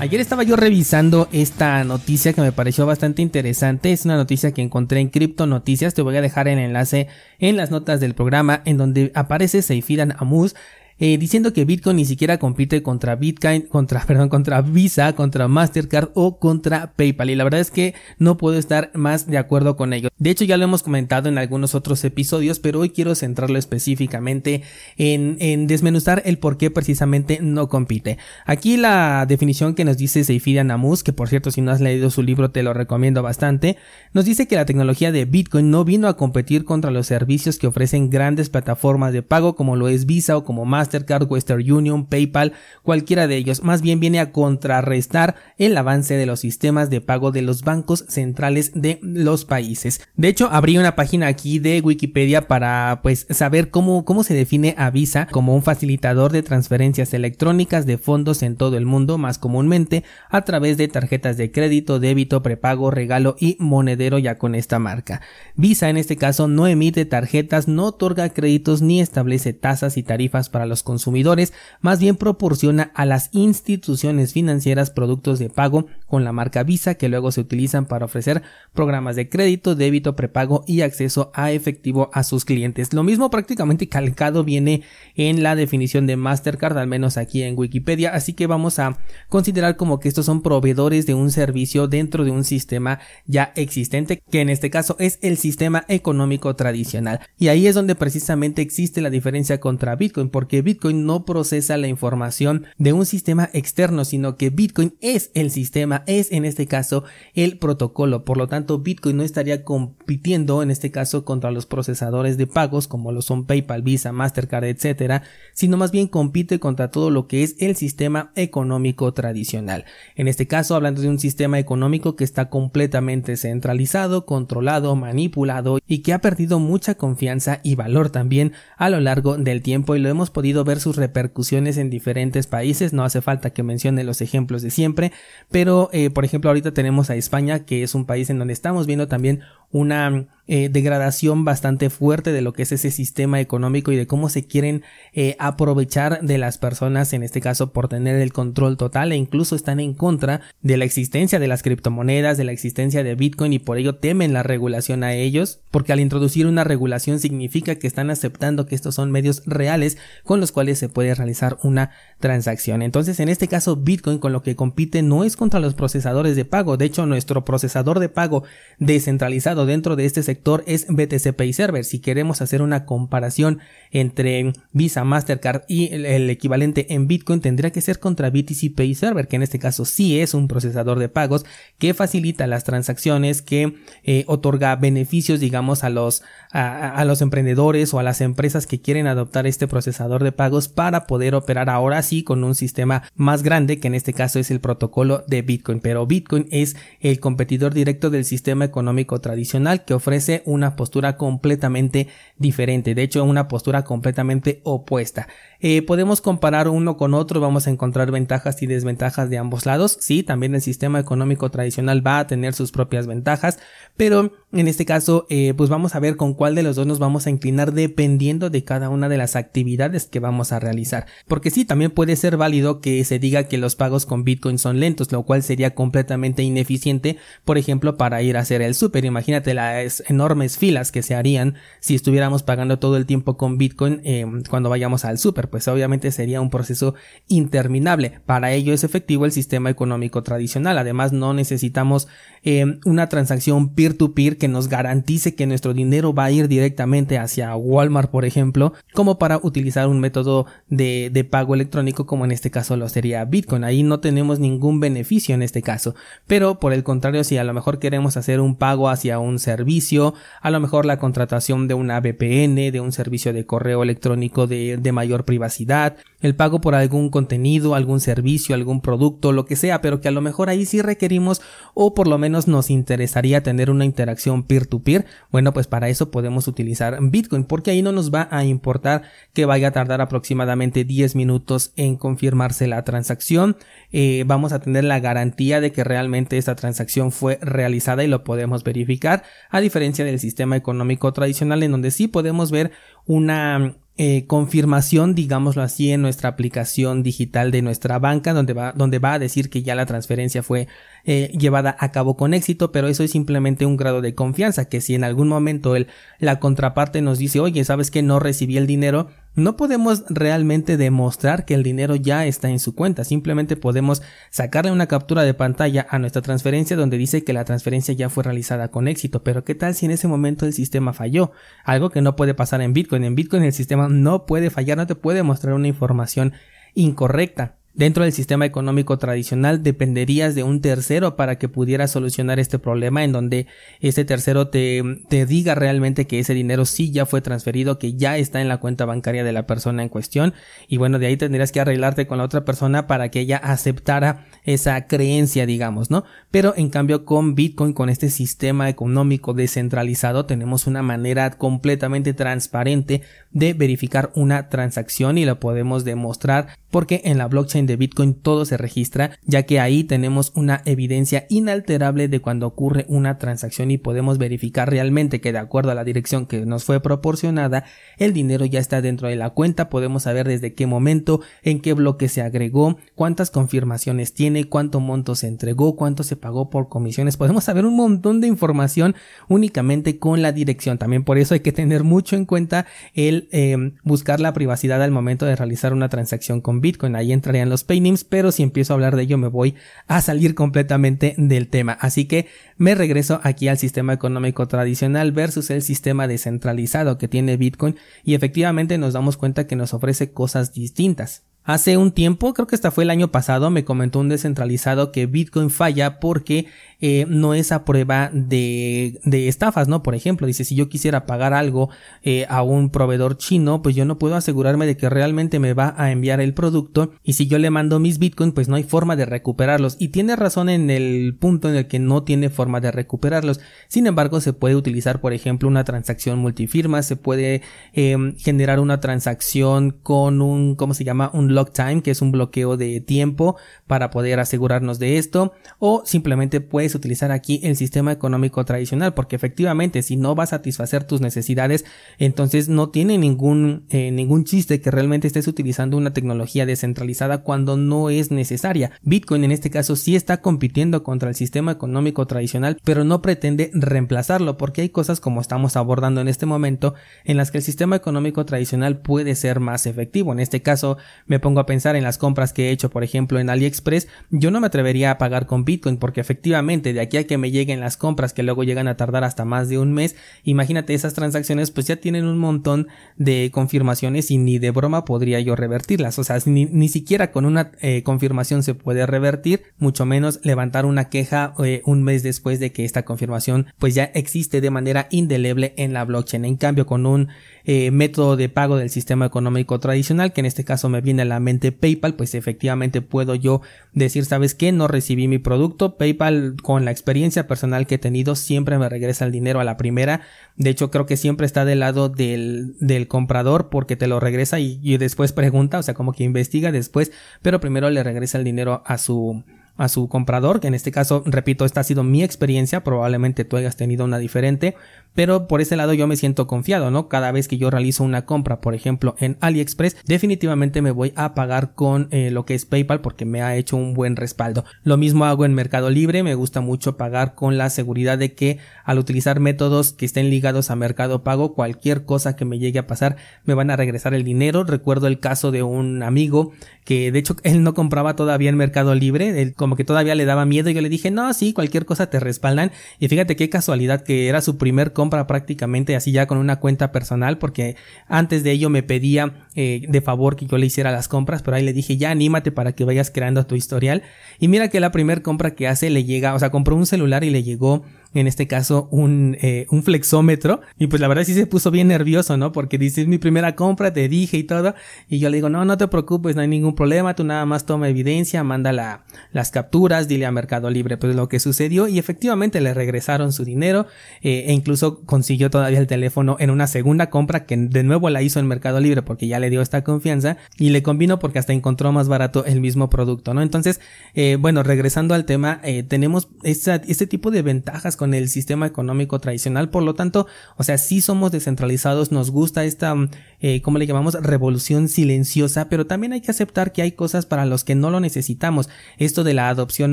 Ayer 0.00 0.18
estaba 0.18 0.44
yo 0.44 0.56
revisando 0.56 1.28
esta 1.30 1.84
noticia 1.84 2.32
que 2.32 2.40
me 2.40 2.52
pareció 2.52 2.86
bastante 2.86 3.20
interesante. 3.20 3.92
Es 3.92 4.06
una 4.06 4.16
noticia 4.16 4.50
que 4.52 4.62
encontré 4.62 4.98
en 5.00 5.10
Cripto 5.10 5.46
Noticias. 5.46 5.92
Te 5.92 6.00
voy 6.00 6.16
a 6.16 6.22
dejar 6.22 6.48
el 6.48 6.58
enlace 6.58 7.08
en 7.38 7.58
las 7.58 7.70
notas 7.70 8.00
del 8.00 8.14
programa 8.14 8.62
en 8.64 8.78
donde 8.78 9.12
aparece 9.14 9.60
Seifidan 9.60 10.14
Amus 10.16 10.56
eh, 11.00 11.16
diciendo 11.16 11.54
que 11.54 11.64
Bitcoin 11.64 11.96
ni 11.96 12.04
siquiera 12.04 12.38
compite 12.38 12.82
contra 12.82 13.16
Bitcoin, 13.16 13.62
contra, 13.62 14.00
perdón, 14.06 14.28
contra 14.28 14.60
Visa, 14.60 15.14
contra 15.14 15.48
Mastercard 15.48 16.10
o 16.14 16.38
contra 16.38 16.92
PayPal. 16.92 17.30
Y 17.30 17.34
la 17.34 17.44
verdad 17.44 17.60
es 17.60 17.70
que 17.70 17.94
no 18.18 18.36
puedo 18.36 18.58
estar 18.58 18.90
más 18.92 19.26
de 19.26 19.38
acuerdo 19.38 19.76
con 19.76 19.94
ello. 19.94 20.10
De 20.18 20.28
hecho, 20.28 20.44
ya 20.44 20.58
lo 20.58 20.64
hemos 20.64 20.82
comentado 20.82 21.30
en 21.30 21.38
algunos 21.38 21.74
otros 21.74 22.04
episodios, 22.04 22.58
pero 22.58 22.80
hoy 22.80 22.90
quiero 22.90 23.14
centrarlo 23.14 23.58
específicamente 23.58 24.62
en, 24.98 25.38
en 25.40 25.66
desmenuzar 25.66 26.22
el 26.26 26.38
por 26.38 26.58
qué 26.58 26.70
precisamente 26.70 27.38
no 27.40 27.70
compite. 27.70 28.18
Aquí 28.44 28.76
la 28.76 29.24
definición 29.26 29.74
que 29.74 29.86
nos 29.86 29.96
dice 29.96 30.22
Seifidia 30.22 30.64
Namus, 30.64 31.02
que 31.02 31.14
por 31.14 31.30
cierto, 31.30 31.50
si 31.50 31.62
no 31.62 31.70
has 31.70 31.80
leído 31.80 32.10
su 32.10 32.22
libro 32.22 32.50
te 32.50 32.62
lo 32.62 32.74
recomiendo 32.74 33.22
bastante, 33.22 33.78
nos 34.12 34.26
dice 34.26 34.46
que 34.46 34.56
la 34.56 34.66
tecnología 34.66 35.12
de 35.12 35.24
Bitcoin 35.24 35.70
no 35.70 35.82
vino 35.84 36.08
a 36.08 36.18
competir 36.18 36.66
contra 36.66 36.90
los 36.90 37.06
servicios 37.06 37.58
que 37.58 37.66
ofrecen 37.66 38.10
grandes 38.10 38.50
plataformas 38.50 39.14
de 39.14 39.22
pago 39.22 39.56
como 39.56 39.76
lo 39.76 39.88
es 39.88 40.04
Visa 40.04 40.36
o 40.36 40.44
como 40.44 40.66
Mastercard 40.66 40.89
Mastercard, 40.90 41.30
Western 41.30 41.70
Union, 41.70 42.06
PayPal, 42.06 42.52
cualquiera 42.82 43.28
de 43.28 43.36
ellos. 43.36 43.62
Más 43.62 43.80
bien 43.80 44.00
viene 44.00 44.18
a 44.18 44.32
contrarrestar 44.32 45.36
el 45.56 45.76
avance 45.76 46.14
de 46.14 46.26
los 46.26 46.40
sistemas 46.40 46.90
de 46.90 47.00
pago 47.00 47.30
de 47.30 47.42
los 47.42 47.62
bancos 47.62 48.04
centrales 48.08 48.72
de 48.74 48.98
los 49.02 49.44
países. 49.44 50.00
De 50.16 50.28
hecho, 50.28 50.48
abrí 50.50 50.78
una 50.78 50.96
página 50.96 51.28
aquí 51.28 51.60
de 51.60 51.80
Wikipedia 51.80 52.48
para 52.48 53.00
pues 53.02 53.26
saber 53.30 53.70
cómo, 53.70 54.04
cómo 54.04 54.24
se 54.24 54.34
define 54.34 54.74
a 54.78 54.90
Visa 54.90 55.28
como 55.30 55.54
un 55.54 55.62
facilitador 55.62 56.32
de 56.32 56.42
transferencias 56.42 57.14
electrónicas 57.14 57.86
de 57.86 57.98
fondos 57.98 58.42
en 58.42 58.56
todo 58.56 58.76
el 58.76 58.86
mundo, 58.86 59.16
más 59.16 59.38
comúnmente 59.38 60.02
a 60.28 60.42
través 60.42 60.76
de 60.76 60.88
tarjetas 60.88 61.36
de 61.36 61.52
crédito, 61.52 62.00
débito, 62.00 62.42
prepago, 62.42 62.90
regalo 62.90 63.36
y 63.38 63.56
monedero 63.60 64.18
ya 64.18 64.38
con 64.38 64.56
esta 64.56 64.80
marca. 64.80 65.20
Visa 65.54 65.88
en 65.88 65.96
este 65.96 66.16
caso 66.16 66.48
no 66.48 66.66
emite 66.66 67.04
tarjetas, 67.04 67.68
no 67.68 67.86
otorga 67.86 68.30
créditos 68.30 68.82
ni 68.82 69.00
establece 69.00 69.52
tasas 69.52 69.96
y 69.96 70.02
tarifas 70.02 70.48
para 70.48 70.66
los 70.66 70.79
consumidores, 70.82 71.52
más 71.80 72.00
bien 72.00 72.16
proporciona 72.16 72.90
a 72.94 73.06
las 73.06 73.30
instituciones 73.32 74.32
financieras 74.32 74.90
productos 74.90 75.38
de 75.38 75.50
pago 75.50 75.86
con 76.06 76.24
la 76.24 76.32
marca 76.32 76.62
Visa 76.62 76.94
que 76.94 77.08
luego 77.08 77.32
se 77.32 77.40
utilizan 77.40 77.86
para 77.86 78.04
ofrecer 78.04 78.42
programas 78.72 79.16
de 79.16 79.28
crédito, 79.28 79.74
débito, 79.74 80.16
prepago 80.16 80.64
y 80.66 80.82
acceso 80.82 81.30
a 81.34 81.52
efectivo 81.52 82.10
a 82.12 82.22
sus 82.22 82.44
clientes. 82.44 82.92
Lo 82.92 83.02
mismo 83.02 83.30
prácticamente 83.30 83.88
calcado 83.88 84.44
viene 84.44 84.82
en 85.14 85.42
la 85.42 85.54
definición 85.56 86.06
de 86.06 86.16
Mastercard, 86.16 86.78
al 86.78 86.86
menos 86.86 87.16
aquí 87.16 87.42
en 87.42 87.58
Wikipedia, 87.58 88.14
así 88.14 88.32
que 88.32 88.46
vamos 88.46 88.78
a 88.78 88.98
considerar 89.28 89.76
como 89.76 90.00
que 90.00 90.08
estos 90.08 90.26
son 90.26 90.42
proveedores 90.42 91.06
de 91.06 91.14
un 91.14 91.30
servicio 91.30 91.88
dentro 91.88 92.24
de 92.24 92.30
un 92.30 92.44
sistema 92.44 93.00
ya 93.26 93.52
existente, 93.56 94.22
que 94.30 94.40
en 94.40 94.48
este 94.48 94.70
caso 94.70 94.96
es 94.98 95.18
el 95.22 95.36
sistema 95.36 95.84
económico 95.88 96.56
tradicional. 96.56 97.20
Y 97.38 97.48
ahí 97.48 97.66
es 97.66 97.74
donde 97.74 97.94
precisamente 97.94 98.62
existe 98.62 99.00
la 99.00 99.10
diferencia 99.10 99.60
contra 99.60 99.96
Bitcoin, 99.96 100.30
porque 100.30 100.62
Bitcoin 100.62 100.69
no 101.04 101.24
procesa 101.24 101.76
la 101.76 101.88
información 101.88 102.66
de 102.78 102.92
un 102.92 103.06
sistema 103.06 103.48
externo, 103.52 104.04
sino 104.04 104.36
que 104.36 104.50
Bitcoin 104.50 104.94
es 105.00 105.30
el 105.34 105.50
sistema, 105.50 106.02
es 106.06 106.32
en 106.32 106.44
este 106.44 106.66
caso 106.66 107.04
el 107.34 107.58
protocolo. 107.58 108.24
Por 108.24 108.36
lo 108.36 108.48
tanto, 108.48 108.78
Bitcoin 108.78 109.16
no 109.16 109.22
estaría 109.22 109.64
compitiendo 109.64 110.62
en 110.62 110.70
este 110.70 110.90
caso 110.90 111.24
contra 111.24 111.50
los 111.50 111.66
procesadores 111.66 112.36
de 112.36 112.46
pagos 112.46 112.88
como 112.88 113.12
lo 113.12 113.22
son 113.22 113.46
PayPal, 113.46 113.82
Visa, 113.82 114.12
Mastercard, 114.12 114.64
etcétera, 114.64 115.22
sino 115.54 115.76
más 115.76 115.92
bien 115.92 116.08
compite 116.08 116.58
contra 116.58 116.90
todo 116.90 117.10
lo 117.10 117.26
que 117.26 117.42
es 117.42 117.56
el 117.58 117.76
sistema 117.76 118.32
económico 118.34 119.12
tradicional. 119.14 119.84
En 120.16 120.28
este 120.28 120.46
caso, 120.46 120.74
hablando 120.74 121.00
de 121.00 121.08
un 121.08 121.18
sistema 121.18 121.58
económico 121.58 122.16
que 122.16 122.24
está 122.24 122.48
completamente 122.48 123.36
centralizado, 123.36 124.26
controlado, 124.26 124.96
manipulado 124.96 125.78
y 125.86 125.98
que 125.98 126.12
ha 126.12 126.20
perdido 126.20 126.58
mucha 126.58 126.96
confianza 126.96 127.60
y 127.62 127.74
valor 127.74 128.10
también 128.10 128.52
a 128.76 128.90
lo 128.90 129.00
largo 129.00 129.36
del 129.36 129.62
tiempo 129.62 129.96
y 129.96 130.00
lo 130.00 130.08
hemos 130.08 130.30
podido 130.30 130.49
ver 130.52 130.80
sus 130.80 130.96
repercusiones 130.96 131.76
en 131.76 131.90
diferentes 131.90 132.46
países, 132.46 132.92
no 132.92 133.04
hace 133.04 133.22
falta 133.22 133.50
que 133.50 133.62
mencione 133.62 134.04
los 134.04 134.20
ejemplos 134.20 134.62
de 134.62 134.70
siempre, 134.70 135.12
pero 135.50 135.88
eh, 135.92 136.10
por 136.10 136.24
ejemplo 136.24 136.50
ahorita 136.50 136.72
tenemos 136.72 137.10
a 137.10 137.16
España, 137.16 137.60
que 137.60 137.82
es 137.82 137.94
un 137.94 138.06
país 138.06 138.30
en 138.30 138.38
donde 138.38 138.52
estamos 138.52 138.86
viendo 138.86 139.08
también 139.08 139.40
una 139.72 140.26
eh, 140.52 140.68
degradación 140.68 141.44
bastante 141.44 141.90
fuerte 141.90 142.32
de 142.32 142.42
lo 142.42 142.52
que 142.52 142.62
es 142.62 142.72
ese 142.72 142.90
sistema 142.90 143.40
económico 143.40 143.92
y 143.92 143.96
de 143.96 144.08
cómo 144.08 144.28
se 144.28 144.44
quieren 144.44 144.82
eh, 145.12 145.36
aprovechar 145.38 146.22
de 146.22 146.38
las 146.38 146.58
personas, 146.58 147.12
en 147.12 147.22
este 147.22 147.40
caso 147.40 147.72
por 147.72 147.86
tener 147.86 148.16
el 148.16 148.32
control 148.32 148.76
total 148.76 149.12
e 149.12 149.16
incluso 149.16 149.54
están 149.54 149.78
en 149.78 149.94
contra 149.94 150.40
de 150.60 150.76
la 150.76 150.84
existencia 150.84 151.38
de 151.38 151.46
las 151.46 151.62
criptomonedas, 151.62 152.36
de 152.36 152.42
la 152.42 152.50
existencia 152.50 153.04
de 153.04 153.14
Bitcoin 153.14 153.52
y 153.52 153.60
por 153.60 153.78
ello 153.78 153.94
temen 153.94 154.32
la 154.32 154.42
regulación 154.42 155.04
a 155.04 155.14
ellos, 155.14 155.60
porque 155.70 155.92
al 155.92 156.00
introducir 156.00 156.48
una 156.48 156.64
regulación 156.64 157.20
significa 157.20 157.76
que 157.76 157.86
están 157.86 158.10
aceptando 158.10 158.66
que 158.66 158.74
estos 158.74 158.96
son 158.96 159.12
medios 159.12 159.44
reales 159.46 159.98
con 160.24 160.40
los 160.40 160.50
cuales 160.50 160.80
se 160.80 160.88
puede 160.88 161.14
realizar 161.14 161.58
una 161.62 161.92
transacción. 162.18 162.82
Entonces, 162.82 163.20
en 163.20 163.28
este 163.28 163.46
caso, 163.46 163.76
Bitcoin 163.76 164.18
con 164.18 164.32
lo 164.32 164.42
que 164.42 164.56
compite 164.56 165.02
no 165.02 165.22
es 165.22 165.36
contra 165.36 165.60
los 165.60 165.74
procesadores 165.74 166.34
de 166.34 166.44
pago, 166.44 166.76
de 166.76 166.86
hecho, 166.86 167.06
nuestro 167.06 167.44
procesador 167.44 168.00
de 168.00 168.08
pago 168.08 168.42
descentralizado 168.80 169.59
dentro 169.66 169.96
de 169.96 170.04
este 170.04 170.22
sector 170.22 170.64
es 170.66 170.86
BTC 170.88 171.34
Pay 171.34 171.52
Server. 171.52 171.84
Si 171.84 171.98
queremos 171.98 172.40
hacer 172.42 172.62
una 172.62 172.84
comparación 172.84 173.60
entre 173.90 174.52
Visa, 174.72 175.04
Mastercard 175.04 175.62
y 175.68 175.92
el, 175.92 176.30
equivalente 176.30 176.94
en 176.94 177.06
Bitcoin, 177.08 177.40
tendría 177.40 177.70
que 177.70 177.80
ser 177.80 177.98
contra 177.98 178.30
BTC 178.30 178.74
Pay 178.74 178.94
Server, 178.94 179.28
que 179.28 179.36
en 179.36 179.42
este 179.42 179.58
caso 179.58 179.84
sí 179.84 180.20
es 180.20 180.34
un 180.34 180.48
procesador 180.48 180.98
de 180.98 181.08
pagos 181.08 181.44
que 181.78 181.94
facilita 181.94 182.46
las 182.46 182.64
transacciones, 182.64 183.42
que 183.42 183.74
eh, 184.04 184.24
otorga 184.26 184.76
beneficios, 184.76 185.40
digamos, 185.40 185.84
a 185.84 185.90
los, 185.90 186.22
a, 186.52 187.04
los 187.04 187.22
emprendedores 187.22 187.92
o 187.92 187.98
a 187.98 188.02
las 188.02 188.20
empresas 188.20 188.66
que 188.66 188.80
quieren 188.80 189.06
adoptar 189.06 189.46
este 189.46 189.68
procesador 189.68 190.24
de 190.24 190.32
pagos 190.32 190.68
para 190.68 191.06
poder 191.06 191.34
operar 191.34 191.68
ahora 191.68 192.02
sí 192.02 192.22
con 192.22 192.44
un 192.44 192.54
sistema 192.54 193.02
más 193.14 193.42
grande, 193.42 193.78
que 193.80 193.88
en 193.88 193.94
este 193.94 194.12
caso 194.12 194.38
es 194.38 194.50
el 194.50 194.60
protocolo 194.60 195.24
de 195.26 195.42
Bitcoin. 195.42 195.80
Pero 195.80 196.06
Bitcoin 196.06 196.46
es 196.50 196.76
el 197.00 197.20
competidor 197.20 197.74
directo 197.74 198.10
del 198.10 198.24
sistema 198.24 198.64
económico 198.64 199.20
tradicional 199.20 199.49
que 199.84 199.94
ofrece 199.94 200.42
una 200.46 200.76
postura 200.76 201.16
completamente 201.16 202.08
diferente, 202.38 202.94
de 202.94 203.02
hecho 203.02 203.24
una 203.24 203.48
postura 203.48 203.84
completamente 203.84 204.60
opuesta. 204.64 205.28
Eh, 205.60 205.82
podemos 205.82 206.20
comparar 206.20 206.68
uno 206.68 206.96
con 206.96 207.14
otro, 207.14 207.40
vamos 207.40 207.66
a 207.66 207.70
encontrar 207.70 208.10
ventajas 208.10 208.62
y 208.62 208.66
desventajas 208.66 209.28
de 209.28 209.38
ambos 209.38 209.66
lados. 209.66 209.98
Sí, 210.00 210.22
también 210.22 210.54
el 210.54 210.62
sistema 210.62 211.00
económico 211.00 211.50
tradicional 211.50 212.06
va 212.06 212.20
a 212.20 212.26
tener 212.26 212.54
sus 212.54 212.72
propias 212.72 213.06
ventajas, 213.06 213.58
pero 213.96 214.32
en 214.52 214.66
este 214.66 214.84
caso, 214.84 215.26
eh, 215.30 215.54
pues 215.56 215.70
vamos 215.70 215.94
a 215.94 216.00
ver 216.00 216.16
con 216.16 216.34
cuál 216.34 216.56
de 216.56 216.64
los 216.64 216.74
dos 216.74 216.86
nos 216.86 216.98
vamos 216.98 217.26
a 217.26 217.30
inclinar 217.30 217.72
dependiendo 217.72 218.50
de 218.50 218.64
cada 218.64 218.88
una 218.88 219.08
de 219.08 219.16
las 219.16 219.36
actividades 219.36 220.06
que 220.06 220.18
vamos 220.18 220.50
a 220.50 220.58
realizar. 220.58 221.06
Porque 221.28 221.50
sí, 221.50 221.64
también 221.64 221.92
puede 221.92 222.16
ser 222.16 222.36
válido 222.36 222.80
que 222.80 223.04
se 223.04 223.20
diga 223.20 223.44
que 223.44 223.58
los 223.58 223.76
pagos 223.76 224.06
con 224.06 224.24
Bitcoin 224.24 224.58
son 224.58 224.80
lentos, 224.80 225.12
lo 225.12 225.22
cual 225.22 225.44
sería 225.44 225.74
completamente 225.76 226.42
ineficiente, 226.42 227.16
por 227.44 227.58
ejemplo, 227.58 227.96
para 227.96 228.22
ir 228.22 228.36
a 228.36 228.40
hacer 228.40 228.60
el 228.60 228.74
super. 228.74 229.04
Imagínate 229.04 229.39
las 229.54 230.02
enormes 230.08 230.58
filas 230.58 230.92
que 230.92 231.02
se 231.02 231.14
harían 231.14 231.54
si 231.80 231.94
estuviéramos 231.94 232.42
pagando 232.42 232.78
todo 232.78 232.96
el 232.96 233.06
tiempo 233.06 233.36
con 233.36 233.58
Bitcoin 233.58 234.00
eh, 234.04 234.26
cuando 234.48 234.70
vayamos 234.70 235.04
al 235.04 235.18
super 235.18 235.48
pues 235.48 235.68
obviamente 235.68 236.10
sería 236.12 236.40
un 236.40 236.50
proceso 236.50 236.94
interminable. 237.28 238.20
Para 238.26 238.52
ello 238.52 238.72
es 238.72 238.84
efectivo 238.84 239.24
el 239.24 239.32
sistema 239.32 239.70
económico 239.70 240.22
tradicional. 240.22 240.78
Además 240.78 241.12
no 241.12 241.34
necesitamos 241.34 242.08
eh, 242.42 242.78
una 242.84 243.08
transacción 243.08 243.74
peer-to-peer 243.74 244.38
que 244.38 244.48
nos 244.48 244.68
garantice 244.68 245.34
que 245.34 245.46
nuestro 245.46 245.74
dinero 245.74 246.14
va 246.14 246.24
a 246.24 246.30
ir 246.30 246.48
directamente 246.48 247.18
hacia 247.18 247.54
Walmart, 247.56 248.10
por 248.10 248.24
ejemplo, 248.24 248.72
como 248.94 249.18
para 249.18 249.38
utilizar 249.42 249.88
un 249.88 250.00
método 250.00 250.46
de, 250.68 251.10
de 251.12 251.24
pago 251.24 251.54
electrónico 251.54 252.06
como 252.06 252.24
en 252.24 252.32
este 252.32 252.50
caso 252.50 252.76
lo 252.76 252.88
sería 252.88 253.24
Bitcoin. 253.24 253.64
Ahí 253.64 253.82
no 253.82 254.00
tenemos 254.00 254.38
ningún 254.38 254.80
beneficio 254.80 255.34
en 255.34 255.42
este 255.42 255.62
caso. 255.62 255.94
Pero 256.26 256.58
por 256.58 256.72
el 256.72 256.82
contrario, 256.82 257.24
si 257.24 257.36
a 257.36 257.44
lo 257.44 257.54
mejor 257.54 257.78
queremos 257.78 258.16
hacer 258.16 258.40
un 258.40 258.56
pago 258.56 258.88
hacia 258.88 259.18
un 259.18 259.29
servicio, 259.38 260.14
a 260.40 260.50
lo 260.50 260.60
mejor 260.60 260.86
la 260.86 260.98
contratación 260.98 261.68
de 261.68 261.74
una 261.74 262.00
VPN, 262.00 262.72
de 262.72 262.80
un 262.80 262.92
servicio 262.92 263.32
de 263.32 263.46
correo 263.46 263.82
electrónico 263.82 264.46
de, 264.46 264.76
de 264.76 264.92
mayor 264.92 265.24
privacidad, 265.24 265.96
el 266.20 266.34
pago 266.34 266.60
por 266.60 266.74
algún 266.74 267.08
contenido, 267.10 267.74
algún 267.74 268.00
servicio, 268.00 268.54
algún 268.54 268.80
producto, 268.80 269.32
lo 269.32 269.44
que 269.46 269.56
sea, 269.56 269.80
pero 269.80 270.00
que 270.00 270.08
a 270.08 270.12
lo 270.12 270.20
mejor 270.20 270.48
ahí 270.48 270.66
sí 270.66 270.82
requerimos 270.82 271.40
o 271.74 271.94
por 271.94 272.06
lo 272.06 272.18
menos 272.18 272.48
nos 272.48 272.70
interesaría 272.70 273.42
tener 273.42 273.70
una 273.70 273.84
interacción 273.84 274.42
peer-to-peer, 274.42 275.06
bueno, 275.30 275.52
pues 275.52 275.66
para 275.66 275.88
eso 275.88 276.10
podemos 276.10 276.48
utilizar 276.48 276.98
Bitcoin, 277.00 277.44
porque 277.44 277.70
ahí 277.70 277.82
no 277.82 277.92
nos 277.92 278.12
va 278.12 278.28
a 278.30 278.44
importar 278.44 279.02
que 279.32 279.44
vaya 279.44 279.68
a 279.68 279.72
tardar 279.72 280.00
aproximadamente 280.00 280.84
10 280.84 281.16
minutos 281.16 281.72
en 281.76 281.96
confirmarse 281.96 282.66
la 282.66 282.84
transacción. 282.84 283.56
Eh, 283.92 284.24
vamos 284.26 284.52
a 284.52 284.60
tener 284.60 284.84
la 284.84 285.00
garantía 285.00 285.60
de 285.60 285.72
que 285.72 285.84
realmente 285.84 286.38
esta 286.38 286.54
transacción 286.54 287.12
fue 287.12 287.38
realizada 287.42 288.04
y 288.04 288.08
lo 288.08 288.24
podemos 288.24 288.64
verificar, 288.64 289.22
a 289.50 289.60
diferencia 289.60 290.04
del 290.04 290.20
sistema 290.20 290.56
económico 290.56 291.12
tradicional 291.12 291.62
en 291.62 291.72
donde 291.72 291.90
sí 291.90 292.08
podemos 292.08 292.50
ver 292.50 292.72
una 293.06 293.74
eh, 293.96 294.26
confirmación, 294.26 295.14
digámoslo 295.14 295.62
así, 295.62 295.92
en 295.92 296.00
nuestra 296.00 296.30
aplicación 296.30 297.02
digital 297.02 297.50
de 297.50 297.60
nuestra 297.60 297.98
banca, 297.98 298.32
donde 298.32 298.54
va, 298.54 298.72
donde 298.72 298.98
va 298.98 299.14
a 299.14 299.18
decir 299.18 299.50
que 299.50 299.62
ya 299.62 299.74
la 299.74 299.84
transferencia 299.84 300.42
fue 300.42 300.68
eh, 301.04 301.30
llevada 301.38 301.76
a 301.78 301.92
cabo 301.92 302.16
con 302.16 302.32
éxito, 302.32 302.72
pero 302.72 302.88
eso 302.88 303.02
es 303.02 303.10
simplemente 303.10 303.66
un 303.66 303.76
grado 303.76 304.00
de 304.00 304.14
confianza, 304.14 304.68
que 304.68 304.80
si 304.80 304.94
en 304.94 305.04
algún 305.04 305.28
momento 305.28 305.76
el, 305.76 305.88
la 306.18 306.40
contraparte 306.40 307.02
nos 307.02 307.18
dice, 307.18 307.40
oye, 307.40 307.62
sabes 307.64 307.90
que 307.90 308.02
no 308.02 308.20
recibí 308.20 308.56
el 308.56 308.66
dinero, 308.66 309.08
no 309.34 309.56
podemos 309.56 310.04
realmente 310.08 310.76
demostrar 310.76 311.44
que 311.44 311.54
el 311.54 311.62
dinero 311.62 311.94
ya 311.94 312.26
está 312.26 312.50
en 312.50 312.58
su 312.58 312.74
cuenta, 312.74 313.04
simplemente 313.04 313.56
podemos 313.56 314.02
sacarle 314.30 314.72
una 314.72 314.88
captura 314.88 315.22
de 315.22 315.34
pantalla 315.34 315.86
a 315.88 315.98
nuestra 315.98 316.22
transferencia 316.22 316.76
donde 316.76 316.98
dice 316.98 317.22
que 317.22 317.32
la 317.32 317.44
transferencia 317.44 317.94
ya 317.94 318.08
fue 318.08 318.24
realizada 318.24 318.70
con 318.70 318.88
éxito, 318.88 319.22
pero 319.22 319.44
¿qué 319.44 319.54
tal 319.54 319.74
si 319.74 319.86
en 319.86 319.92
ese 319.92 320.08
momento 320.08 320.46
el 320.46 320.52
sistema 320.52 320.92
falló? 320.92 321.30
Algo 321.64 321.90
que 321.90 322.02
no 322.02 322.16
puede 322.16 322.34
pasar 322.34 322.60
en 322.60 322.72
Bitcoin, 322.72 323.04
en 323.04 323.14
Bitcoin 323.14 323.44
el 323.44 323.52
sistema 323.52 323.88
no 323.88 324.26
puede 324.26 324.50
fallar, 324.50 324.76
no 324.76 324.86
te 324.86 324.96
puede 324.96 325.22
mostrar 325.22 325.54
una 325.54 325.68
información 325.68 326.32
incorrecta. 326.74 327.59
Dentro 327.72 328.02
del 328.02 328.12
sistema 328.12 328.46
económico 328.46 328.98
tradicional 328.98 329.62
dependerías 329.62 330.34
de 330.34 330.42
un 330.42 330.60
tercero 330.60 331.14
para 331.14 331.38
que 331.38 331.48
pudiera 331.48 331.86
solucionar 331.86 332.40
este 332.40 332.58
problema 332.58 333.04
en 333.04 333.12
donde 333.12 333.46
ese 333.80 334.04
tercero 334.04 334.48
te, 334.48 334.82
te, 335.08 335.24
diga 335.24 335.54
realmente 335.54 336.08
que 336.08 336.18
ese 336.18 336.34
dinero 336.34 336.64
sí 336.64 336.90
ya 336.90 337.06
fue 337.06 337.20
transferido, 337.20 337.78
que 337.78 337.94
ya 337.94 338.18
está 338.18 338.40
en 338.40 338.48
la 338.48 338.58
cuenta 338.58 338.86
bancaria 338.86 339.22
de 339.22 339.32
la 339.32 339.46
persona 339.46 339.84
en 339.84 339.88
cuestión 339.88 340.34
y 340.66 340.78
bueno, 340.78 340.98
de 340.98 341.06
ahí 341.06 341.16
tendrías 341.16 341.52
que 341.52 341.60
arreglarte 341.60 342.08
con 342.08 342.18
la 342.18 342.24
otra 342.24 342.44
persona 342.44 342.88
para 342.88 343.08
que 343.08 343.20
ella 343.20 343.36
aceptara 343.36 344.26
esa 344.44 344.88
creencia, 344.88 345.46
digamos, 345.46 345.92
¿no? 345.92 346.02
Pero 346.32 346.54
en 346.56 346.70
cambio 346.70 347.04
con 347.04 347.36
Bitcoin, 347.36 347.72
con 347.72 347.88
este 347.88 348.10
sistema 348.10 348.68
económico 348.68 349.32
descentralizado, 349.32 350.26
tenemos 350.26 350.66
una 350.66 350.82
manera 350.82 351.30
completamente 351.30 352.14
transparente 352.14 353.02
de 353.30 353.54
verificar 353.54 354.10
una 354.16 354.48
transacción 354.48 355.18
y 355.18 355.24
lo 355.24 355.38
podemos 355.38 355.84
demostrar 355.84 356.48
porque 356.70 357.02
en 357.04 357.18
la 357.18 357.26
blockchain 357.26 357.59
de 357.66 357.76
Bitcoin 357.76 358.14
todo 358.14 358.44
se 358.44 358.56
registra, 358.56 359.18
ya 359.24 359.44
que 359.44 359.60
ahí 359.60 359.84
tenemos 359.84 360.32
una 360.34 360.62
evidencia 360.64 361.26
inalterable 361.28 362.08
de 362.08 362.20
cuando 362.20 362.46
ocurre 362.46 362.86
una 362.88 363.18
transacción 363.18 363.70
y 363.70 363.78
podemos 363.78 364.18
verificar 364.18 364.70
realmente 364.70 365.20
que 365.20 365.32
de 365.32 365.38
acuerdo 365.38 365.70
a 365.70 365.74
la 365.74 365.84
dirección 365.84 366.26
que 366.26 366.46
nos 366.46 366.64
fue 366.64 366.80
proporcionada, 366.80 367.64
el 367.98 368.12
dinero 368.12 368.44
ya 368.46 368.60
está 368.60 368.80
dentro 368.82 369.08
de 369.08 369.16
la 369.16 369.30
cuenta, 369.30 369.68
podemos 369.68 370.04
saber 370.04 370.26
desde 370.26 370.54
qué 370.54 370.66
momento, 370.66 371.20
en 371.42 371.60
qué 371.60 371.74
bloque 371.74 372.08
se 372.08 372.22
agregó, 372.22 372.78
cuántas 372.94 373.30
confirmaciones 373.30 374.14
tiene, 374.14 374.44
cuánto 374.44 374.80
monto 374.80 375.14
se 375.14 375.28
entregó, 375.28 375.76
cuánto 375.76 376.02
se 376.02 376.16
pagó 376.16 376.50
por 376.50 376.68
comisiones, 376.68 377.16
podemos 377.16 377.44
saber 377.44 377.66
un 377.66 377.76
montón 377.76 378.20
de 378.20 378.26
información 378.26 378.94
únicamente 379.28 379.98
con 379.98 380.22
la 380.22 380.32
dirección. 380.32 380.78
También 380.78 381.04
por 381.04 381.18
eso 381.18 381.34
hay 381.34 381.40
que 381.40 381.52
tener 381.52 381.84
mucho 381.84 382.16
en 382.16 382.24
cuenta 382.24 382.66
el 382.94 383.28
eh, 383.32 383.72
buscar 383.84 384.20
la 384.20 384.32
privacidad 384.32 384.82
al 384.82 384.90
momento 384.90 385.26
de 385.26 385.36
realizar 385.36 385.72
una 385.72 385.88
transacción 385.88 386.40
con 386.40 386.60
Bitcoin. 386.60 386.96
Ahí 386.96 387.12
entrarían 387.12 387.49
los 387.50 387.64
paynims, 387.64 388.04
pero 388.04 388.32
si 388.32 388.42
empiezo 388.42 388.72
a 388.72 388.76
hablar 388.76 388.96
de 388.96 389.02
ello 389.02 389.18
me 389.18 389.28
voy 389.28 389.54
a 389.86 390.00
salir 390.00 390.34
completamente 390.34 391.14
del 391.18 391.48
tema. 391.48 391.72
Así 391.72 392.06
que 392.06 392.28
me 392.56 392.74
regreso 392.74 393.20
aquí 393.22 393.48
al 393.48 393.58
sistema 393.58 393.92
económico 393.92 394.48
tradicional 394.48 395.12
versus 395.12 395.50
el 395.50 395.60
sistema 395.60 396.08
descentralizado 396.08 396.96
que 396.96 397.08
tiene 397.08 397.36
Bitcoin 397.36 397.76
y 398.04 398.14
efectivamente 398.14 398.78
nos 398.78 398.94
damos 398.94 399.18
cuenta 399.18 399.46
que 399.46 399.56
nos 399.56 399.74
ofrece 399.74 400.12
cosas 400.12 400.54
distintas. 400.54 401.29
Hace 401.42 401.78
un 401.78 401.92
tiempo, 401.92 402.34
creo 402.34 402.46
que 402.46 402.54
hasta 402.54 402.70
fue 402.70 402.84
el 402.84 402.90
año 402.90 403.10
pasado, 403.10 403.50
me 403.50 403.64
comentó 403.64 403.98
un 403.98 404.08
descentralizado 404.10 404.92
que 404.92 405.06
Bitcoin 405.06 405.48
falla 405.48 405.98
porque 405.98 406.46
eh, 406.82 407.06
no 407.08 407.34
es 407.34 407.50
a 407.50 407.64
prueba 407.64 408.10
de, 408.12 409.00
de, 409.04 409.28
estafas, 409.28 409.66
¿no? 409.66 409.82
Por 409.82 409.94
ejemplo, 409.94 410.26
dice, 410.26 410.44
si 410.44 410.54
yo 410.54 410.68
quisiera 410.68 411.06
pagar 411.06 411.32
algo 411.32 411.70
eh, 412.02 412.26
a 412.28 412.42
un 412.42 412.70
proveedor 412.70 413.16
chino, 413.16 413.62
pues 413.62 413.74
yo 413.74 413.84
no 413.84 413.98
puedo 413.98 414.16
asegurarme 414.16 414.66
de 414.66 414.76
que 414.76 414.88
realmente 414.88 415.38
me 415.38 415.54
va 415.54 415.74
a 415.76 415.90
enviar 415.90 416.20
el 416.20 416.34
producto 416.34 416.92
y 417.04 417.14
si 417.14 417.26
yo 417.26 417.38
le 417.38 417.50
mando 417.50 417.80
mis 417.80 417.98
Bitcoin, 417.98 418.32
pues 418.32 418.48
no 418.48 418.56
hay 418.56 418.62
forma 418.62 418.94
de 418.96 419.06
recuperarlos. 419.06 419.76
Y 419.78 419.88
tiene 419.88 420.16
razón 420.16 420.48
en 420.50 420.70
el 420.70 421.16
punto 421.18 421.48
en 421.48 421.56
el 421.56 421.68
que 421.68 421.78
no 421.78 422.02
tiene 422.02 422.30
forma 422.30 422.60
de 422.60 422.70
recuperarlos. 422.70 423.40
Sin 423.68 423.86
embargo, 423.86 424.20
se 424.20 424.34
puede 424.34 424.56
utilizar, 424.56 425.00
por 425.00 425.14
ejemplo, 425.14 425.48
una 425.48 425.64
transacción 425.64 426.18
multifirma, 426.18 426.82
se 426.82 426.96
puede 426.96 427.42
eh, 427.72 427.96
generar 428.18 428.60
una 428.60 428.80
transacción 428.80 429.70
con 429.82 430.22
un, 430.22 430.54
¿cómo 430.54 430.74
se 430.74 430.84
llama? 430.84 431.10
Un 431.12 431.29
lock 431.34 431.52
time, 431.52 431.82
que 431.82 431.90
es 431.90 432.02
un 432.02 432.12
bloqueo 432.12 432.56
de 432.56 432.80
tiempo 432.80 433.36
para 433.66 433.90
poder 433.90 434.20
asegurarnos 434.20 434.78
de 434.78 434.98
esto, 434.98 435.32
o 435.58 435.82
simplemente 435.84 436.40
puedes 436.40 436.74
utilizar 436.74 437.12
aquí 437.12 437.40
el 437.42 437.56
sistema 437.56 437.92
económico 437.92 438.44
tradicional, 438.44 438.94
porque 438.94 439.16
efectivamente 439.16 439.82
si 439.82 439.96
no 439.96 440.14
va 440.14 440.24
a 440.24 440.28
satisfacer 440.28 440.84
tus 440.84 441.00
necesidades, 441.00 441.64
entonces 441.98 442.48
no 442.48 442.70
tiene 442.70 442.98
ningún, 442.98 443.64
eh, 443.70 443.90
ningún 443.90 444.24
chiste 444.24 444.60
que 444.60 444.70
realmente 444.70 445.06
estés 445.06 445.28
utilizando 445.28 445.76
una 445.76 445.92
tecnología 445.92 446.46
descentralizada 446.46 447.22
cuando 447.22 447.56
no 447.56 447.90
es 447.90 448.10
necesaria. 448.10 448.72
Bitcoin 448.82 449.24
en 449.24 449.32
este 449.32 449.50
caso 449.50 449.76
sí 449.76 449.96
está 449.96 450.20
compitiendo 450.20 450.82
contra 450.82 451.08
el 451.08 451.14
sistema 451.14 451.52
económico 451.52 452.06
tradicional, 452.06 452.58
pero 452.64 452.84
no 452.84 453.02
pretende 453.02 453.50
reemplazarlo, 453.54 454.36
porque 454.36 454.62
hay 454.62 454.68
cosas 454.70 455.00
como 455.00 455.20
estamos 455.20 455.56
abordando 455.56 456.00
en 456.00 456.08
este 456.08 456.26
momento 456.26 456.74
en 457.04 457.16
las 457.16 457.30
que 457.30 457.38
el 457.38 457.44
sistema 457.44 457.76
económico 457.76 458.24
tradicional 458.24 458.78
puede 458.78 459.14
ser 459.14 459.40
más 459.40 459.66
efectivo. 459.66 460.12
En 460.12 460.20
este 460.20 460.42
caso 460.42 460.78
me 461.06 461.19
pongo 461.20 461.40
a 461.40 461.46
pensar 461.46 461.76
en 461.76 461.84
las 461.84 461.98
compras 461.98 462.32
que 462.32 462.48
he 462.48 462.50
hecho, 462.50 462.70
por 462.70 462.84
ejemplo, 462.84 463.18
en 463.18 463.30
AliExpress, 463.30 463.88
yo 464.10 464.30
no 464.30 464.40
me 464.40 464.46
atrevería 464.48 464.90
a 464.90 464.98
pagar 464.98 465.26
con 465.26 465.44
Bitcoin 465.44 465.76
porque 465.76 466.00
efectivamente 466.00 466.72
de 466.72 466.80
aquí 466.80 466.96
a 466.96 467.06
que 467.06 467.18
me 467.18 467.30
lleguen 467.30 467.60
las 467.60 467.76
compras 467.76 468.12
que 468.12 468.22
luego 468.22 468.44
llegan 468.44 468.68
a 468.68 468.76
tardar 468.76 469.04
hasta 469.04 469.24
más 469.24 469.48
de 469.48 469.58
un 469.58 469.72
mes, 469.72 469.96
imagínate 470.24 470.74
esas 470.74 470.94
transacciones 470.94 471.50
pues 471.50 471.66
ya 471.66 471.76
tienen 471.76 472.04
un 472.04 472.18
montón 472.18 472.68
de 472.96 473.30
confirmaciones 473.32 474.10
y 474.10 474.18
ni 474.18 474.38
de 474.38 474.50
broma 474.50 474.84
podría 474.84 475.20
yo 475.20 475.36
revertirlas, 475.36 475.98
o 475.98 476.04
sea, 476.04 476.18
ni, 476.26 476.68
siquiera 476.68 477.10
con 477.10 477.24
una 477.24 477.52
eh, 477.60 477.82
confirmación 477.82 478.42
se 478.42 478.54
puede 478.54 478.86
revertir, 478.86 479.42
mucho 479.58 479.86
menos 479.86 480.20
levantar 480.22 480.66
una 480.66 480.88
queja 480.88 481.34
eh, 481.44 481.62
un 481.64 481.82
mes 481.82 482.02
después 482.02 482.40
de 482.40 482.52
que 482.52 482.64
esta 482.64 482.84
confirmación 482.84 483.46
pues 483.58 483.74
ya 483.74 483.84
existe 483.84 484.40
de 484.40 484.50
manera 484.50 484.86
indeleble 484.90 485.54
en 485.56 485.72
la 485.72 485.84
blockchain. 485.84 486.24
En 486.24 486.36
cambio, 486.36 486.66
con 486.66 486.86
un 486.86 487.08
eh, 487.52 487.72
método 487.72 488.14
de 488.14 488.28
pago 488.28 488.56
del 488.58 488.70
sistema 488.70 489.06
económico 489.06 489.58
tradicional, 489.58 490.12
que 490.12 490.20
en 490.20 490.26
este 490.26 490.44
caso 490.44 490.68
me 490.68 490.80
viene 490.80 491.02
a 491.02 491.04
la 491.04 491.18
mente 491.18 491.50
PayPal, 491.50 491.96
pues 491.96 492.14
efectivamente 492.14 492.80
puedo 492.80 493.16
yo 493.16 493.42
decir, 493.72 494.04
sabes 494.04 494.36
que 494.36 494.52
no 494.52 494.68
recibí 494.68 495.08
mi 495.08 495.18
producto, 495.18 495.76
PayPal 495.76 496.36
con 496.44 496.64
la 496.64 496.70
experiencia 496.70 497.26
personal 497.26 497.66
que 497.66 497.74
he 497.74 497.78
tenido 497.78 498.14
siempre 498.14 498.56
me 498.56 498.68
regresa 498.68 499.04
el 499.04 499.10
dinero 499.10 499.40
a 499.40 499.44
la 499.44 499.56
primera, 499.56 500.02
de 500.36 500.50
hecho 500.50 500.70
creo 500.70 500.86
que 500.86 500.96
siempre 500.96 501.26
está 501.26 501.44
del 501.44 501.58
lado 501.58 501.88
del, 501.88 502.54
del 502.60 502.86
comprador 502.86 503.48
porque 503.48 503.74
te 503.74 503.88
lo 503.88 503.98
regresa 503.98 504.38
y, 504.38 504.60
y 504.62 504.76
después 504.76 505.12
pregunta, 505.12 505.58
o 505.58 505.64
sea 505.64 505.74
como 505.74 505.92
que 505.92 506.04
investiga 506.04 506.52
después, 506.52 506.92
pero 507.20 507.40
primero 507.40 507.68
le 507.68 507.82
regresa 507.82 508.16
el 508.16 508.22
dinero 508.22 508.62
a 508.64 508.78
su 508.78 509.24
a 509.60 509.68
su 509.68 509.88
comprador, 509.88 510.40
que 510.40 510.48
en 510.48 510.54
este 510.54 510.72
caso, 510.72 511.02
repito, 511.04 511.44
esta 511.44 511.60
ha 511.60 511.64
sido 511.64 511.84
mi 511.84 512.02
experiencia, 512.02 512.64
probablemente 512.64 513.26
tú 513.26 513.36
hayas 513.36 513.56
tenido 513.56 513.84
una 513.84 513.98
diferente, 513.98 514.56
pero 514.94 515.28
por 515.28 515.40
ese 515.40 515.56
lado 515.56 515.74
yo 515.74 515.86
me 515.86 515.96
siento 515.96 516.26
confiado, 516.26 516.70
¿no? 516.70 516.88
Cada 516.88 517.12
vez 517.12 517.28
que 517.28 517.36
yo 517.36 517.50
realizo 517.50 517.84
una 517.84 518.06
compra, 518.06 518.40
por 518.40 518.54
ejemplo, 518.54 518.96
en 518.98 519.18
AliExpress, 519.20 519.76
definitivamente 519.84 520.62
me 520.62 520.70
voy 520.70 520.92
a 520.96 521.14
pagar 521.14 521.54
con 521.54 521.88
eh, 521.90 522.10
lo 522.10 522.24
que 522.24 522.34
es 522.34 522.46
PayPal 522.46 522.80
porque 522.80 523.04
me 523.04 523.22
ha 523.22 523.36
hecho 523.36 523.56
un 523.56 523.74
buen 523.74 523.96
respaldo. 523.96 524.44
Lo 524.64 524.78
mismo 524.78 525.04
hago 525.04 525.24
en 525.24 525.34
Mercado 525.34 525.68
Libre, 525.68 526.02
me 526.02 526.14
gusta 526.14 526.40
mucho 526.40 526.78
pagar 526.78 527.14
con 527.14 527.36
la 527.38 527.50
seguridad 527.50 527.98
de 527.98 528.14
que 528.14 528.38
al 528.64 528.78
utilizar 528.78 529.20
métodos 529.20 529.72
que 529.72 529.84
estén 529.84 530.08
ligados 530.08 530.50
a 530.50 530.56
Mercado 530.56 531.04
Pago, 531.04 531.34
cualquier 531.34 531.84
cosa 531.84 532.16
que 532.16 532.24
me 532.24 532.38
llegue 532.38 532.58
a 532.58 532.66
pasar 532.66 532.96
me 533.24 533.34
van 533.34 533.50
a 533.50 533.56
regresar 533.56 533.94
el 533.94 534.04
dinero. 534.04 534.44
Recuerdo 534.44 534.86
el 534.86 535.00
caso 535.00 535.30
de 535.30 535.42
un 535.42 535.82
amigo 535.82 536.32
que 536.64 536.90
de 536.90 536.98
hecho 536.98 537.16
él 537.22 537.42
no 537.42 537.54
compraba 537.54 537.94
todavía 537.94 538.30
en 538.30 538.36
Mercado 538.36 538.74
Libre, 538.74 539.20
él 539.20 539.34
como 539.50 539.56
que 539.56 539.64
todavía 539.64 539.96
le 539.96 540.04
daba 540.04 540.26
miedo 540.26 540.48
y 540.48 540.54
yo 540.54 540.60
le 540.60 540.68
dije, 540.68 540.92
no, 540.92 541.12
sí, 541.12 541.32
cualquier 541.32 541.64
cosa 541.64 541.90
te 541.90 541.98
respaldan. 541.98 542.52
Y 542.78 542.86
fíjate 542.86 543.16
qué 543.16 543.28
casualidad 543.28 543.82
que 543.82 544.06
era 544.06 544.20
su 544.20 544.38
primer 544.38 544.72
compra 544.72 545.08
prácticamente 545.08 545.74
así 545.74 545.90
ya 545.90 546.06
con 546.06 546.18
una 546.18 546.36
cuenta 546.36 546.70
personal 546.70 547.18
porque 547.18 547.56
antes 547.88 548.22
de 548.22 548.30
ello 548.30 548.48
me 548.48 548.62
pedía 548.62 549.26
eh, 549.34 549.62
de 549.68 549.80
favor 549.80 550.14
que 550.14 550.26
yo 550.26 550.38
le 550.38 550.46
hiciera 550.46 550.70
las 550.70 550.86
compras 550.86 551.22
pero 551.22 551.36
ahí 551.36 551.42
le 551.42 551.52
dije 551.52 551.76
ya 551.76 551.90
anímate 551.90 552.30
para 552.30 552.52
que 552.52 552.64
vayas 552.64 552.92
creando 552.92 553.26
tu 553.26 553.34
historial 553.34 553.82
y 554.20 554.28
mira 554.28 554.48
que 554.48 554.60
la 554.60 554.70
primera 554.70 555.02
compra 555.02 555.32
que 555.32 555.48
hace 555.48 555.68
le 555.68 555.82
llega 555.82 556.14
o 556.14 556.18
sea 556.20 556.30
compró 556.30 556.54
un 556.54 556.66
celular 556.66 557.02
y 557.02 557.10
le 557.10 557.22
llegó 557.22 557.64
en 557.92 558.06
este 558.06 558.26
caso 558.26 558.68
un, 558.70 559.16
eh, 559.20 559.46
un 559.50 559.62
flexómetro 559.62 560.40
y 560.58 560.68
pues 560.68 560.80
la 560.80 560.86
verdad 560.86 561.04
sí 561.04 561.14
se 561.14 561.26
puso 561.26 561.50
bien 561.50 561.68
nervioso, 561.68 562.16
¿no? 562.16 562.30
Porque 562.30 562.56
dice, 562.56 562.82
es 562.82 562.86
mi 562.86 562.98
primera 562.98 563.34
compra, 563.34 563.72
te 563.72 563.88
dije 563.88 564.16
y 564.16 564.22
todo 564.22 564.54
y 564.88 565.00
yo 565.00 565.10
le 565.10 565.16
digo, 565.16 565.28
no, 565.28 565.44
no 565.44 565.58
te 565.58 565.66
preocupes, 565.66 566.14
no 566.14 566.22
hay 566.22 566.28
ningún 566.28 566.54
problema, 566.54 566.94
tú 566.94 567.02
nada 567.04 567.26
más 567.26 567.46
toma 567.46 567.68
evidencia, 567.68 568.22
manda 568.22 568.52
la, 568.52 568.84
las 569.12 569.30
capturas, 569.30 569.88
dile 569.88 570.06
a 570.06 570.12
Mercado 570.12 570.50
Libre 570.50 570.76
pues 570.76 570.94
lo 570.94 571.08
que 571.08 571.18
sucedió 571.18 571.66
y 571.66 571.78
efectivamente 571.78 572.40
le 572.40 572.54
regresaron 572.54 573.12
su 573.12 573.24
dinero 573.24 573.66
eh, 574.02 574.24
e 574.28 574.32
incluso 574.32 574.82
consiguió 574.84 575.30
todavía 575.30 575.58
el 575.58 575.66
teléfono 575.66 576.16
en 576.20 576.30
una 576.30 576.46
segunda 576.46 576.90
compra 576.90 577.26
que 577.26 577.36
de 577.36 577.62
nuevo 577.64 577.90
la 577.90 578.02
hizo 578.02 578.20
en 578.20 578.28
Mercado 578.28 578.60
Libre 578.60 578.82
porque 578.82 579.08
ya 579.08 579.18
le 579.18 579.30
dio 579.30 579.42
esta 579.42 579.64
confianza 579.64 580.16
y 580.38 580.50
le 580.50 580.62
convino 580.62 581.00
porque 581.00 581.18
hasta 581.18 581.32
encontró 581.32 581.72
más 581.72 581.88
barato 581.88 582.24
el 582.24 582.40
mismo 582.40 582.70
producto, 582.70 583.14
¿no? 583.14 583.22
Entonces, 583.22 583.60
eh, 583.94 584.16
bueno, 584.20 584.42
regresando 584.42 584.94
al 584.94 585.04
tema, 585.04 585.40
tenemos 585.68 586.08
este 586.22 586.86
tipo 586.86 587.10
de 587.10 587.22
ventajas 587.22 587.76
con 587.80 587.94
el 587.94 588.10
sistema 588.10 588.46
económico 588.46 588.98
tradicional, 588.98 589.48
por 589.48 589.62
lo 589.62 589.74
tanto, 589.74 590.06
o 590.36 590.42
sea, 590.42 590.58
sí 590.58 590.82
somos 590.82 591.12
descentralizados, 591.12 591.92
nos 591.92 592.10
gusta 592.10 592.44
esta, 592.44 592.74
eh, 593.20 593.40
¿cómo 593.40 593.56
le 593.56 593.66
llamamos? 593.66 593.94
Revolución 593.94 594.68
silenciosa, 594.68 595.48
pero 595.48 595.66
también 595.66 595.94
hay 595.94 596.02
que 596.02 596.10
aceptar 596.10 596.52
que 596.52 596.60
hay 596.60 596.72
cosas 596.72 597.06
para 597.06 597.24
los 597.24 597.42
que 597.42 597.54
no 597.54 597.70
lo 597.70 597.80
necesitamos. 597.80 598.50
Esto 598.76 599.02
de 599.02 599.14
la 599.14 599.30
adopción 599.30 599.72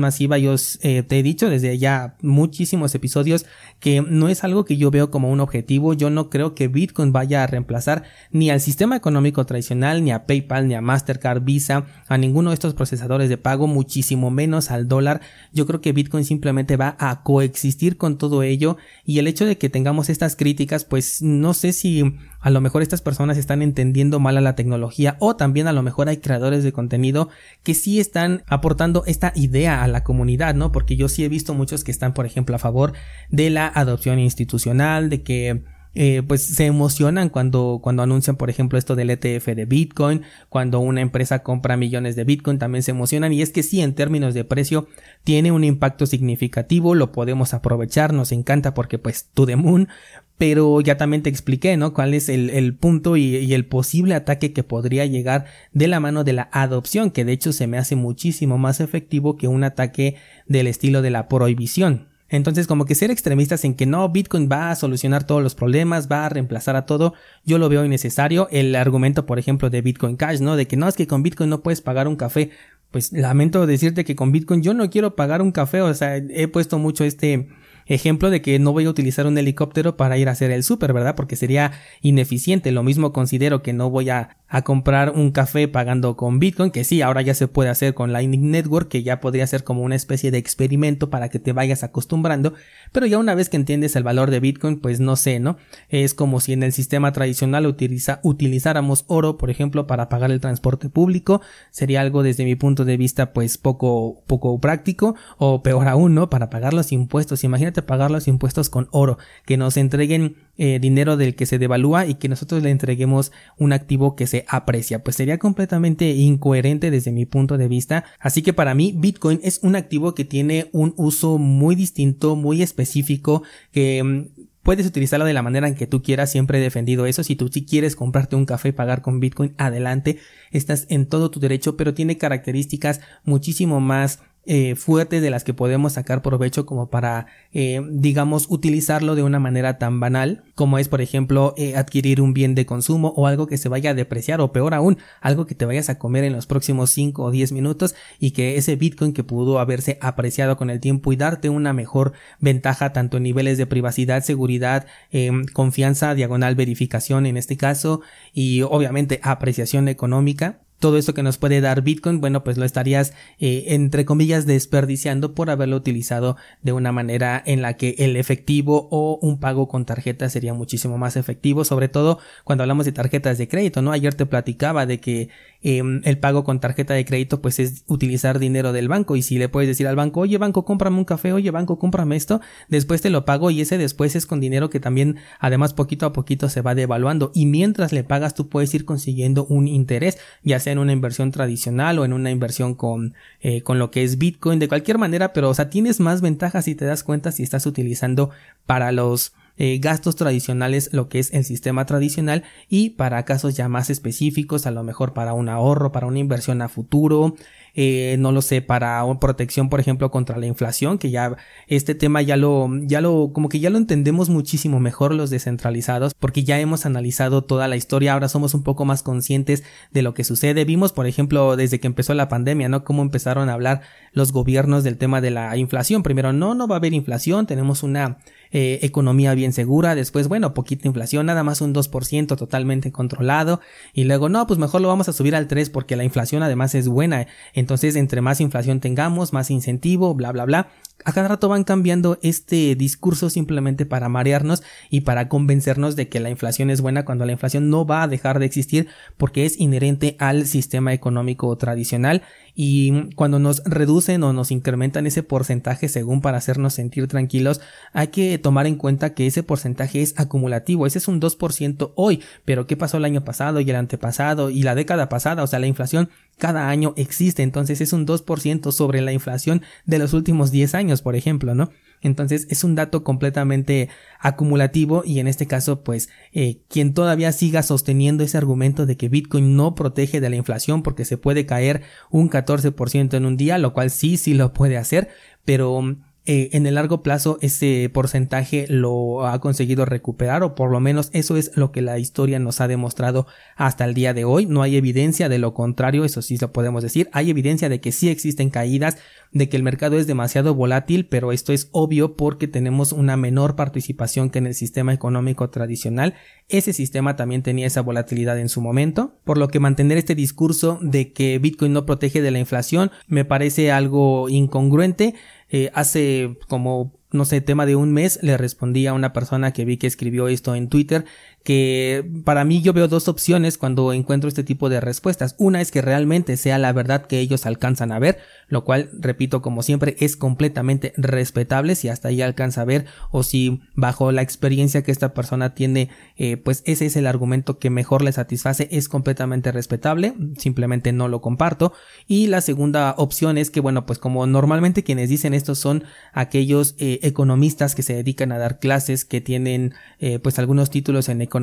masiva, 0.00 0.38
yo 0.38 0.54
eh, 0.80 1.02
te 1.02 1.18
he 1.18 1.22
dicho 1.22 1.50
desde 1.50 1.76
ya 1.76 2.16
muchísimos 2.22 2.94
episodios 2.94 3.44
que 3.78 4.00
no 4.00 4.30
es 4.30 4.42
algo 4.42 4.64
que 4.64 4.78
yo 4.78 4.90
veo 4.90 5.10
como 5.10 5.30
un 5.30 5.40
objetivo, 5.40 5.92
yo 5.92 6.08
no 6.08 6.30
creo 6.30 6.54
que 6.54 6.68
Bitcoin 6.68 7.12
vaya 7.12 7.42
a 7.42 7.46
reemplazar 7.46 8.04
ni 8.30 8.48
al 8.48 8.62
sistema 8.62 8.96
económico 8.96 9.44
tradicional, 9.44 10.02
ni 10.02 10.12
a 10.12 10.24
PayPal, 10.24 10.66
ni 10.66 10.74
a 10.74 10.80
Mastercard, 10.80 11.42
Visa, 11.42 11.84
a 12.08 12.16
ninguno 12.16 12.48
de 12.48 12.54
estos 12.54 12.72
procesadores 12.72 13.28
de 13.28 13.36
pago, 13.36 13.66
muchísimo 13.66 14.30
menos 14.30 14.70
al 14.70 14.88
dólar. 14.88 15.20
Yo 15.52 15.66
creo 15.66 15.82
que 15.82 15.92
Bitcoin 15.92 16.24
simplemente 16.24 16.78
va 16.78 16.96
a 16.98 17.22
coexistir 17.22 17.97
con 17.98 18.16
todo 18.16 18.42
ello 18.42 18.78
y 19.04 19.18
el 19.18 19.26
hecho 19.26 19.44
de 19.44 19.58
que 19.58 19.68
tengamos 19.68 20.08
estas 20.08 20.36
críticas, 20.36 20.84
pues 20.84 21.20
no 21.20 21.52
sé 21.52 21.72
si 21.72 22.14
a 22.40 22.50
lo 22.50 22.60
mejor 22.60 22.82
estas 22.82 23.02
personas 23.02 23.36
están 23.36 23.60
entendiendo 23.60 24.20
mal 24.20 24.36
a 24.36 24.40
la 24.40 24.54
tecnología 24.54 25.16
o 25.18 25.36
también 25.36 25.66
a 25.66 25.72
lo 25.72 25.82
mejor 25.82 26.08
hay 26.08 26.18
creadores 26.18 26.64
de 26.64 26.72
contenido 26.72 27.28
que 27.62 27.74
sí 27.74 28.00
están 28.00 28.44
aportando 28.46 29.02
esta 29.06 29.32
idea 29.34 29.82
a 29.82 29.88
la 29.88 30.04
comunidad, 30.04 30.54
¿no? 30.54 30.72
Porque 30.72 30.96
yo 30.96 31.08
sí 31.08 31.24
he 31.24 31.28
visto 31.28 31.52
muchos 31.52 31.84
que 31.84 31.90
están, 31.90 32.14
por 32.14 32.24
ejemplo, 32.24 32.56
a 32.56 32.60
favor 32.60 32.94
de 33.28 33.50
la 33.50 33.66
adopción 33.66 34.18
institucional, 34.18 35.10
de 35.10 35.22
que 35.22 35.62
eh, 35.94 36.22
pues 36.26 36.42
se 36.42 36.66
emocionan 36.66 37.28
cuando, 37.28 37.80
cuando 37.82 38.02
anuncian, 38.02 38.36
por 38.36 38.50
ejemplo, 38.50 38.78
esto 38.78 38.94
del 38.94 39.10
ETF 39.10 39.46
de 39.46 39.64
Bitcoin, 39.64 40.22
cuando 40.48 40.80
una 40.80 41.00
empresa 41.00 41.42
compra 41.42 41.76
millones 41.76 42.16
de 42.16 42.24
Bitcoin, 42.24 42.58
también 42.58 42.82
se 42.82 42.90
emocionan 42.90 43.32
y 43.32 43.42
es 43.42 43.50
que 43.50 43.62
sí, 43.62 43.80
en 43.80 43.94
términos 43.94 44.34
de 44.34 44.44
precio, 44.44 44.88
tiene 45.24 45.52
un 45.52 45.64
impacto 45.64 46.06
significativo, 46.06 46.94
lo 46.94 47.12
podemos 47.12 47.54
aprovechar, 47.54 48.12
nos 48.12 48.32
encanta 48.32 48.74
porque 48.74 48.98
pues 48.98 49.30
to 49.34 49.46
the 49.46 49.56
moon, 49.56 49.88
pero 50.36 50.80
ya 50.80 50.96
también 50.96 51.22
te 51.22 51.30
expliqué, 51.30 51.76
¿no? 51.76 51.92
Cuál 51.92 52.14
es 52.14 52.28
el, 52.28 52.74
punto 52.76 53.16
y, 53.16 53.36
y, 53.36 53.54
el 53.54 53.66
posible 53.66 54.14
ataque 54.14 54.52
que 54.52 54.62
podría 54.62 55.04
llegar 55.04 55.46
de 55.72 55.88
la 55.88 55.98
mano 55.98 56.22
de 56.22 56.32
la 56.32 56.48
adopción, 56.52 57.10
que 57.10 57.24
de 57.24 57.32
hecho 57.32 57.52
se 57.52 57.66
me 57.66 57.76
hace 57.76 57.96
muchísimo 57.96 58.56
más 58.56 58.80
efectivo 58.80 59.36
que 59.36 59.48
un 59.48 59.64
ataque 59.64 60.14
del 60.46 60.68
estilo 60.68 61.02
de 61.02 61.10
la 61.10 61.28
prohibición. 61.28 62.07
Entonces, 62.28 62.66
como 62.66 62.84
que 62.84 62.94
ser 62.94 63.10
extremistas 63.10 63.64
en 63.64 63.74
que 63.74 63.86
no, 63.86 64.08
Bitcoin 64.08 64.48
va 64.50 64.70
a 64.70 64.76
solucionar 64.76 65.24
todos 65.24 65.42
los 65.42 65.54
problemas, 65.54 66.08
va 66.10 66.26
a 66.26 66.28
reemplazar 66.28 66.76
a 66.76 66.84
todo, 66.86 67.14
yo 67.44 67.58
lo 67.58 67.68
veo 67.68 67.84
innecesario. 67.84 68.48
El 68.50 68.74
argumento, 68.76 69.26
por 69.26 69.38
ejemplo, 69.38 69.70
de 69.70 69.80
Bitcoin 69.80 70.16
Cash, 70.16 70.40
¿no? 70.40 70.56
De 70.56 70.66
que 70.66 70.76
no, 70.76 70.88
es 70.88 70.96
que 70.96 71.06
con 71.06 71.22
Bitcoin 71.22 71.50
no 71.50 71.62
puedes 71.62 71.80
pagar 71.80 72.06
un 72.08 72.16
café. 72.16 72.50
Pues 72.90 73.12
lamento 73.12 73.66
decirte 73.66 74.04
que 74.04 74.16
con 74.16 74.32
Bitcoin 74.32 74.62
yo 74.62 74.74
no 74.74 74.88
quiero 74.90 75.14
pagar 75.14 75.42
un 75.42 75.52
café, 75.52 75.82
o 75.82 75.92
sea, 75.92 76.16
he 76.16 76.48
puesto 76.48 76.78
mucho 76.78 77.04
este, 77.04 77.48
ejemplo 77.88 78.30
de 78.30 78.42
que 78.42 78.58
no 78.58 78.72
voy 78.72 78.84
a 78.84 78.90
utilizar 78.90 79.26
un 79.26 79.36
helicóptero 79.36 79.96
para 79.96 80.18
ir 80.18 80.28
a 80.28 80.32
hacer 80.32 80.50
el 80.50 80.62
súper, 80.62 80.92
¿verdad? 80.92 81.16
Porque 81.16 81.36
sería 81.36 81.72
ineficiente. 82.02 82.70
Lo 82.70 82.82
mismo 82.82 83.12
considero 83.12 83.62
que 83.62 83.72
no 83.72 83.90
voy 83.90 84.10
a, 84.10 84.36
a, 84.48 84.62
comprar 84.62 85.10
un 85.10 85.30
café 85.30 85.68
pagando 85.68 86.16
con 86.16 86.38
Bitcoin, 86.38 86.70
que 86.70 86.84
sí, 86.84 87.02
ahora 87.02 87.22
ya 87.22 87.34
se 87.34 87.48
puede 87.48 87.70
hacer 87.70 87.94
con 87.94 88.12
Lightning 88.12 88.50
Network, 88.50 88.88
que 88.88 89.02
ya 89.02 89.20
podría 89.20 89.46
ser 89.46 89.64
como 89.64 89.82
una 89.82 89.94
especie 89.94 90.30
de 90.30 90.38
experimento 90.38 91.10
para 91.10 91.28
que 91.28 91.38
te 91.38 91.52
vayas 91.52 91.82
acostumbrando, 91.82 92.54
pero 92.92 93.06
ya 93.06 93.18
una 93.18 93.34
vez 93.34 93.48
que 93.48 93.56
entiendes 93.56 93.96
el 93.96 94.02
valor 94.02 94.30
de 94.30 94.40
Bitcoin, 94.40 94.80
pues 94.80 95.00
no 95.00 95.16
sé, 95.16 95.40
¿no? 95.40 95.56
Es 95.88 96.14
como 96.14 96.40
si 96.40 96.52
en 96.52 96.62
el 96.62 96.72
sistema 96.72 97.12
tradicional 97.12 97.66
utilizáramos 97.66 99.04
oro, 99.06 99.36
por 99.36 99.50
ejemplo, 99.50 99.86
para 99.86 100.08
pagar 100.08 100.30
el 100.30 100.40
transporte 100.40 100.88
público, 100.88 101.40
sería 101.70 102.00
algo 102.00 102.22
desde 102.22 102.44
mi 102.44 102.54
punto 102.54 102.84
de 102.84 102.96
vista 102.96 103.32
pues 103.32 103.58
poco, 103.58 104.22
poco 104.26 104.60
práctico, 104.60 105.14
o 105.36 105.62
peor 105.62 105.88
aún, 105.88 106.14
¿no? 106.14 106.30
Para 106.30 106.50
pagar 106.50 106.74
los 106.74 106.92
impuestos, 106.92 107.44
imagínate 107.44 107.82
pagar 107.82 108.10
los 108.10 108.28
impuestos 108.28 108.70
con 108.70 108.88
oro, 108.90 109.18
que 109.44 109.56
nos 109.56 109.76
entreguen 109.76 110.36
eh, 110.58 110.78
dinero 110.80 111.16
del 111.16 111.34
que 111.34 111.46
se 111.46 111.58
devalúa 111.58 112.06
y 112.06 112.14
que 112.14 112.28
nosotros 112.28 112.62
le 112.62 112.70
entreguemos 112.70 113.32
un 113.56 113.72
activo 113.72 114.16
que 114.16 114.26
se 114.26 114.44
aprecia. 114.48 115.02
Pues 115.02 115.16
sería 115.16 115.38
completamente 115.38 116.10
incoherente 116.10 116.90
desde 116.90 117.12
mi 117.12 117.24
punto 117.24 117.56
de 117.56 117.68
vista. 117.68 118.04
Así 118.20 118.42
que 118.42 118.52
para 118.52 118.74
mí 118.74 118.92
Bitcoin 118.96 119.40
es 119.42 119.60
un 119.62 119.76
activo 119.76 120.14
que 120.14 120.24
tiene 120.24 120.68
un 120.72 120.92
uso 120.96 121.38
muy 121.38 121.74
distinto, 121.74 122.36
muy 122.36 122.62
específico, 122.62 123.42
que 123.72 124.02
mm, 124.02 124.48
Puedes 124.68 124.86
utilizarlo 124.86 125.24
de 125.24 125.32
la 125.32 125.40
manera 125.40 125.66
en 125.66 125.74
que 125.74 125.86
tú 125.86 126.02
quieras, 126.02 126.30
siempre 126.30 126.58
he 126.58 126.60
defendido 126.60 127.06
eso. 127.06 127.24
Si 127.24 127.36
tú 127.36 127.48
sí 127.48 127.64
quieres 127.64 127.96
comprarte 127.96 128.36
un 128.36 128.44
café 128.44 128.68
y 128.68 128.72
pagar 128.72 129.00
con 129.00 129.18
Bitcoin, 129.18 129.54
adelante, 129.56 130.18
estás 130.50 130.84
en 130.90 131.06
todo 131.06 131.30
tu 131.30 131.40
derecho, 131.40 131.78
pero 131.78 131.94
tiene 131.94 132.18
características 132.18 133.00
muchísimo 133.24 133.80
más 133.80 134.20
eh, 134.50 134.76
fuertes 134.76 135.20
de 135.20 135.28
las 135.28 135.44
que 135.44 135.52
podemos 135.52 135.92
sacar 135.92 136.22
provecho 136.22 136.64
como 136.64 136.88
para, 136.88 137.26
eh, 137.52 137.82
digamos, 137.90 138.46
utilizarlo 138.48 139.14
de 139.14 139.22
una 139.22 139.38
manera 139.38 139.76
tan 139.76 140.00
banal 140.00 140.42
como 140.54 140.78
es, 140.78 140.88
por 140.88 141.02
ejemplo, 141.02 141.52
eh, 141.58 141.76
adquirir 141.76 142.22
un 142.22 142.32
bien 142.32 142.54
de 142.54 142.64
consumo 142.64 143.12
o 143.14 143.26
algo 143.26 143.46
que 143.46 143.58
se 143.58 143.68
vaya 143.68 143.90
a 143.90 143.94
depreciar 143.94 144.40
o 144.40 144.50
peor 144.50 144.72
aún, 144.72 144.96
algo 145.20 145.44
que 145.44 145.54
te 145.54 145.66
vayas 145.66 145.90
a 145.90 145.98
comer 145.98 146.24
en 146.24 146.32
los 146.32 146.46
próximos 146.46 146.88
5 146.88 147.24
o 147.24 147.30
10 147.30 147.52
minutos 147.52 147.94
y 148.18 148.30
que 148.30 148.56
ese 148.56 148.76
Bitcoin 148.76 149.12
que 149.12 149.22
pudo 149.22 149.58
haberse 149.58 149.98
apreciado 150.00 150.56
con 150.56 150.70
el 150.70 150.80
tiempo 150.80 151.12
y 151.12 151.16
darte 151.16 151.50
una 151.50 151.74
mejor 151.74 152.14
ventaja 152.40 152.94
tanto 152.94 153.18
en 153.18 153.24
niveles 153.24 153.58
de 153.58 153.66
privacidad, 153.66 154.22
seguridad, 154.22 154.86
em, 155.10 155.44
confianza, 155.44 156.14
diagonal 156.14 156.54
verificación 156.54 157.26
en 157.26 157.36
este 157.36 157.58
caso 157.58 158.00
y 158.32 158.62
obviamente 158.62 159.20
apreciación 159.22 159.88
económica 159.88 160.60
todo 160.78 160.96
esto 160.96 161.14
que 161.14 161.22
nos 161.22 161.38
puede 161.38 161.60
dar 161.60 161.82
Bitcoin, 161.82 162.20
bueno, 162.20 162.44
pues 162.44 162.56
lo 162.56 162.64
estarías, 162.64 163.12
eh, 163.40 163.64
entre 163.68 164.04
comillas, 164.04 164.46
desperdiciando 164.46 165.34
por 165.34 165.50
haberlo 165.50 165.76
utilizado 165.76 166.36
de 166.62 166.72
una 166.72 166.92
manera 166.92 167.42
en 167.44 167.62
la 167.62 167.74
que 167.74 167.96
el 167.98 168.16
efectivo 168.16 168.88
o 168.90 169.18
un 169.20 169.40
pago 169.40 169.68
con 169.68 169.84
tarjeta 169.84 170.28
sería 170.28 170.54
muchísimo 170.54 170.98
más 170.98 171.16
efectivo, 171.16 171.64
sobre 171.64 171.88
todo 171.88 172.18
cuando 172.44 172.62
hablamos 172.62 172.86
de 172.86 172.92
tarjetas 172.92 173.38
de 173.38 173.48
crédito, 173.48 173.82
¿no? 173.82 173.92
Ayer 173.92 174.14
te 174.14 174.26
platicaba 174.26 174.86
de 174.86 175.00
que 175.00 175.28
Em, 175.60 176.02
el 176.04 176.18
pago 176.18 176.44
con 176.44 176.60
tarjeta 176.60 176.94
de 176.94 177.04
crédito 177.04 177.42
pues 177.42 177.58
es 177.58 177.82
utilizar 177.88 178.38
dinero 178.38 178.72
del 178.72 178.86
banco. 178.86 179.16
Y 179.16 179.22
si 179.22 179.38
le 179.38 179.48
puedes 179.48 179.68
decir 179.68 179.88
al 179.88 179.96
banco 179.96 180.20
oye 180.20 180.38
banco 180.38 180.64
cómprame 180.64 180.98
un 180.98 181.04
café 181.04 181.32
oye 181.32 181.50
banco 181.50 181.78
cómprame 181.78 182.14
esto 182.14 182.40
después 182.68 183.02
te 183.02 183.10
lo 183.10 183.24
pago 183.24 183.50
y 183.50 183.60
ese 183.60 183.76
después 183.76 184.14
es 184.14 184.26
con 184.26 184.38
dinero 184.38 184.70
que 184.70 184.78
también 184.78 185.16
además 185.40 185.74
poquito 185.74 186.06
a 186.06 186.12
poquito 186.12 186.48
se 186.48 186.60
va 186.60 186.74
devaluando. 186.76 187.32
Y 187.34 187.46
mientras 187.46 187.92
le 187.92 188.04
pagas 188.04 188.34
tú 188.34 188.48
puedes 188.48 188.72
ir 188.74 188.84
consiguiendo 188.84 189.46
un 189.46 189.66
interés 189.66 190.18
ya 190.44 190.60
sea 190.60 190.72
en 190.72 190.78
una 190.78 190.92
inversión 190.92 191.32
tradicional 191.32 191.98
o 191.98 192.04
en 192.04 192.12
una 192.12 192.30
inversión 192.30 192.74
con, 192.74 193.14
eh, 193.40 193.62
con 193.62 193.80
lo 193.80 193.90
que 193.90 194.04
es 194.04 194.18
bitcoin 194.18 194.60
de 194.60 194.68
cualquier 194.68 194.98
manera. 194.98 195.32
Pero 195.32 195.50
o 195.50 195.54
sea 195.54 195.70
tienes 195.70 195.98
más 195.98 196.20
ventajas 196.20 196.66
si 196.66 196.76
te 196.76 196.84
das 196.84 197.02
cuenta 197.02 197.32
si 197.32 197.42
estás 197.42 197.66
utilizando 197.66 198.30
para 198.66 198.92
los 198.92 199.32
eh, 199.58 199.78
gastos 199.78 200.16
tradicionales, 200.16 200.90
lo 200.92 201.08
que 201.08 201.18
es 201.18 201.32
el 201.34 201.44
sistema 201.44 201.84
tradicional 201.84 202.44
y 202.68 202.90
para 202.90 203.24
casos 203.24 203.56
ya 203.56 203.68
más 203.68 203.90
específicos, 203.90 204.66
a 204.66 204.70
lo 204.70 204.84
mejor 204.84 205.12
para 205.12 205.32
un 205.34 205.48
ahorro, 205.48 205.92
para 205.92 206.06
una 206.06 206.20
inversión 206.20 206.62
a 206.62 206.68
futuro, 206.68 207.34
eh, 207.74 208.16
no 208.18 208.32
lo 208.32 208.42
sé, 208.42 208.62
para 208.62 209.04
protección, 209.20 209.68
por 209.68 209.80
ejemplo, 209.80 210.10
contra 210.10 210.36
la 210.38 210.46
inflación, 210.46 210.98
que 210.98 211.10
ya 211.10 211.36
este 211.66 211.94
tema 211.94 212.22
ya 212.22 212.36
lo, 212.36 212.68
ya 212.82 213.00
lo, 213.00 213.30
como 213.32 213.48
que 213.48 213.60
ya 213.60 213.70
lo 213.70 213.78
entendemos 213.78 214.30
muchísimo 214.30 214.80
mejor 214.80 215.14
los 215.14 215.30
descentralizados, 215.30 216.14
porque 216.14 216.44
ya 216.44 216.58
hemos 216.60 216.86
analizado 216.86 217.44
toda 217.44 217.68
la 217.68 217.76
historia, 217.76 218.14
ahora 218.14 218.28
somos 218.28 218.54
un 218.54 218.62
poco 218.62 218.84
más 218.84 219.02
conscientes 219.02 219.64
de 219.92 220.02
lo 220.02 220.14
que 220.14 220.24
sucede. 220.24 220.64
Vimos, 220.64 220.92
por 220.92 221.06
ejemplo, 221.06 221.56
desde 221.56 221.80
que 221.80 221.86
empezó 221.86 222.14
la 222.14 222.28
pandemia, 222.28 222.68
¿no? 222.68 222.84
Cómo 222.84 223.02
empezaron 223.02 223.48
a 223.48 223.54
hablar 223.54 223.82
los 224.12 224.32
gobiernos 224.32 224.84
del 224.84 224.98
tema 224.98 225.20
de 225.20 225.30
la 225.30 225.56
inflación. 225.56 226.02
Primero, 226.02 226.32
no, 226.32 226.54
no 226.54 226.68
va 226.68 226.76
a 226.76 226.78
haber 226.78 226.94
inflación, 226.94 227.46
tenemos 227.46 227.82
una 227.82 228.18
eh, 228.52 228.80
economía 228.82 229.34
bien 229.34 229.52
segura, 229.52 229.94
después, 229.94 230.28
bueno, 230.28 230.54
poquita 230.54 230.88
inflación, 230.88 231.26
nada 231.26 231.42
más 231.42 231.60
un 231.60 231.74
2% 231.74 232.36
totalmente 232.36 232.92
controlado, 232.92 233.60
y 233.92 234.04
luego, 234.04 234.28
no, 234.28 234.46
pues 234.46 234.58
mejor 234.58 234.80
lo 234.80 234.88
vamos 234.88 235.08
a 235.08 235.12
subir 235.12 235.34
al 235.34 235.46
3 235.48 235.70
porque 235.70 235.96
la 235.96 236.04
inflación 236.04 236.42
además 236.42 236.74
es 236.74 236.88
buena, 236.88 237.26
entonces 237.54 237.96
entre 237.96 238.20
más 238.20 238.40
inflación 238.40 238.80
tengamos, 238.80 239.32
más 239.32 239.50
incentivo, 239.50 240.14
bla, 240.14 240.32
bla, 240.32 240.44
bla, 240.44 240.68
a 241.04 241.12
cada 241.12 241.28
rato 241.28 241.48
van 241.48 241.64
cambiando 241.64 242.18
este 242.22 242.74
discurso 242.74 243.30
simplemente 243.30 243.86
para 243.86 244.08
marearnos 244.08 244.62
y 244.90 245.02
para 245.02 245.28
convencernos 245.28 245.96
de 245.96 246.08
que 246.08 246.20
la 246.20 246.30
inflación 246.30 246.70
es 246.70 246.80
buena 246.80 247.04
cuando 247.04 247.24
la 247.24 247.32
inflación 247.32 247.70
no 247.70 247.86
va 247.86 248.02
a 248.02 248.08
dejar 248.08 248.38
de 248.38 248.46
existir 248.46 248.88
porque 249.16 249.46
es 249.46 249.58
inherente 249.60 250.16
al 250.18 250.46
sistema 250.46 250.92
económico 250.92 251.56
tradicional. 251.56 252.22
Y 252.54 253.14
cuando 253.14 253.38
nos 253.38 253.62
reducen 253.64 254.24
o 254.24 254.32
nos 254.32 254.50
incrementan 254.50 255.06
ese 255.06 255.22
porcentaje 255.22 255.88
según 255.88 256.20
para 256.20 256.38
hacernos 256.38 256.74
sentir 256.74 257.06
tranquilos, 257.06 257.60
hay 257.92 258.08
que 258.08 258.36
tomar 258.38 258.66
en 258.66 258.74
cuenta 258.74 259.14
que 259.14 259.28
ese 259.28 259.44
porcentaje 259.44 260.02
es 260.02 260.18
acumulativo, 260.18 260.84
ese 260.84 260.98
es 260.98 261.06
un 261.06 261.20
2% 261.20 261.92
hoy, 261.94 262.20
pero 262.44 262.66
¿qué 262.66 262.76
pasó 262.76 262.96
el 262.96 263.04
año 263.04 263.24
pasado 263.24 263.60
y 263.60 263.70
el 263.70 263.76
antepasado 263.76 264.50
y 264.50 264.62
la 264.62 264.74
década 264.74 265.08
pasada? 265.08 265.44
O 265.44 265.46
sea, 265.46 265.60
la 265.60 265.68
inflación 265.68 266.10
cada 266.38 266.68
año 266.68 266.94
existe, 266.96 267.42
entonces 267.42 267.80
es 267.80 267.92
un 267.92 268.06
2% 268.06 268.72
sobre 268.72 269.02
la 269.02 269.12
inflación 269.12 269.62
de 269.86 269.98
los 269.98 270.12
últimos 270.12 270.50
10 270.50 270.74
años, 270.74 270.87
por 270.96 271.16
ejemplo, 271.16 271.54
¿no? 271.54 271.70
Entonces 272.00 272.46
es 272.50 272.64
un 272.64 272.74
dato 272.74 273.02
completamente 273.02 273.88
acumulativo 274.20 275.02
y 275.04 275.18
en 275.18 275.26
este 275.26 275.46
caso 275.46 275.82
pues 275.82 276.08
eh, 276.32 276.60
quien 276.68 276.94
todavía 276.94 277.32
siga 277.32 277.62
sosteniendo 277.62 278.22
ese 278.22 278.38
argumento 278.38 278.86
de 278.86 278.96
que 278.96 279.08
Bitcoin 279.08 279.56
no 279.56 279.74
protege 279.74 280.20
de 280.20 280.30
la 280.30 280.36
inflación 280.36 280.82
porque 280.82 281.04
se 281.04 281.18
puede 281.18 281.46
caer 281.46 281.82
un 282.10 282.30
14% 282.30 283.14
en 283.14 283.26
un 283.26 283.36
día, 283.36 283.58
lo 283.58 283.72
cual 283.72 283.90
sí, 283.90 284.16
sí 284.16 284.34
lo 284.34 284.52
puede 284.52 284.76
hacer, 284.76 285.08
pero 285.44 285.80
eh, 286.24 286.50
en 286.52 286.66
el 286.66 286.74
largo 286.74 287.02
plazo 287.02 287.38
ese 287.40 287.90
porcentaje 287.92 288.66
lo 288.68 289.26
ha 289.26 289.40
conseguido 289.40 289.86
recuperar 289.86 290.42
o 290.42 290.54
por 290.54 290.70
lo 290.70 290.78
menos 290.78 291.08
eso 291.14 291.38
es 291.38 291.52
lo 291.54 291.72
que 291.72 291.80
la 291.80 291.98
historia 291.98 292.38
nos 292.38 292.60
ha 292.60 292.68
demostrado 292.68 293.26
hasta 293.56 293.86
el 293.86 293.94
día 293.94 294.12
de 294.12 294.26
hoy. 294.26 294.44
No 294.44 294.62
hay 294.62 294.76
evidencia 294.76 295.30
de 295.30 295.38
lo 295.38 295.54
contrario, 295.54 296.04
eso 296.04 296.20
sí 296.20 296.36
lo 296.38 296.52
podemos 296.52 296.82
decir. 296.82 297.08
Hay 297.12 297.30
evidencia 297.30 297.70
de 297.70 297.80
que 297.80 297.92
sí 297.92 298.10
existen 298.10 298.50
caídas, 298.50 298.98
de 299.32 299.48
que 299.48 299.56
el 299.56 299.62
mercado 299.62 299.98
es 299.98 300.06
demasiado 300.06 300.54
volátil, 300.54 301.06
pero 301.06 301.32
esto 301.32 301.54
es 301.54 301.68
obvio 301.72 302.14
porque 302.16 302.46
tenemos 302.46 302.92
una 302.92 303.16
menor 303.16 303.56
participación 303.56 304.28
que 304.28 304.38
en 304.38 304.46
el 304.46 304.54
sistema 304.54 304.92
económico 304.92 305.48
tradicional. 305.48 306.14
Ese 306.48 306.72
sistema 306.72 307.16
también 307.16 307.42
tenía 307.42 307.66
esa 307.66 307.80
volatilidad 307.80 308.38
en 308.38 308.48
su 308.48 308.60
momento, 308.60 309.18
por 309.24 309.38
lo 309.38 309.48
que 309.48 309.60
mantener 309.60 309.96
este 309.98 310.14
discurso 310.14 310.78
de 310.82 311.12
que 311.12 311.38
Bitcoin 311.38 311.72
no 311.72 311.86
protege 311.86 312.22
de 312.22 312.30
la 312.30 312.38
inflación 312.38 312.90
me 313.06 313.24
parece 313.24 313.70
algo 313.70 314.28
incongruente 314.28 315.14
eh, 315.50 315.70
hace 315.74 316.36
como 316.48 316.98
no 317.10 317.24
sé, 317.24 317.40
tema 317.40 317.64
de 317.64 317.76
un 317.76 317.92
mes, 317.92 318.18
le 318.22 318.36
respondí 318.36 318.86
a 318.86 318.92
una 318.92 319.12
persona 319.12 319.52
que 319.52 319.64
vi 319.64 319.78
que 319.78 319.86
escribió 319.86 320.28
esto 320.28 320.54
en 320.54 320.68
Twitter, 320.68 321.06
que 321.48 322.06
para 322.26 322.44
mí 322.44 322.60
yo 322.60 322.74
veo 322.74 322.88
dos 322.88 323.08
opciones 323.08 323.56
cuando 323.56 323.94
encuentro 323.94 324.28
este 324.28 324.44
tipo 324.44 324.68
de 324.68 324.82
respuestas. 324.82 325.34
Una 325.38 325.62
es 325.62 325.70
que 325.70 325.80
realmente 325.80 326.36
sea 326.36 326.58
la 326.58 326.74
verdad 326.74 327.06
que 327.06 327.20
ellos 327.20 327.46
alcanzan 327.46 327.90
a 327.90 327.98
ver, 327.98 328.18
lo 328.48 328.64
cual, 328.64 328.90
repito, 328.92 329.40
como 329.40 329.62
siempre, 329.62 329.96
es 329.98 330.14
completamente 330.16 330.92
respetable 330.98 331.74
si 331.74 331.88
hasta 331.88 332.08
ahí 332.08 332.20
alcanza 332.20 332.60
a 332.60 332.66
ver 332.66 332.84
o 333.10 333.22
si 333.22 333.62
bajo 333.74 334.12
la 334.12 334.20
experiencia 334.20 334.82
que 334.82 334.92
esta 334.92 335.14
persona 335.14 335.54
tiene, 335.54 335.88
eh, 336.18 336.36
pues 336.36 336.62
ese 336.66 336.84
es 336.84 336.96
el 336.96 337.06
argumento 337.06 337.58
que 337.58 337.70
mejor 337.70 338.02
le 338.02 338.12
satisface, 338.12 338.68
es 338.70 338.90
completamente 338.90 339.50
respetable, 339.50 340.12
simplemente 340.36 340.92
no 340.92 341.08
lo 341.08 341.22
comparto. 341.22 341.72
Y 342.06 342.26
la 342.26 342.42
segunda 342.42 342.94
opción 342.98 343.38
es 343.38 343.48
que, 343.48 343.60
bueno, 343.60 343.86
pues 343.86 343.98
como 343.98 344.26
normalmente 344.26 344.84
quienes 344.84 345.08
dicen 345.08 345.32
esto 345.32 345.54
son 345.54 345.84
aquellos 346.12 346.74
eh, 346.76 346.98
economistas 347.04 347.74
que 347.74 347.82
se 347.82 347.94
dedican 347.94 348.32
a 348.32 348.38
dar 348.38 348.58
clases, 348.58 349.06
que 349.06 349.22
tienen 349.22 349.72
eh, 349.98 350.18
pues 350.18 350.38
algunos 350.38 350.68
títulos 350.68 351.08
en 351.08 351.22
economía, 351.22 351.37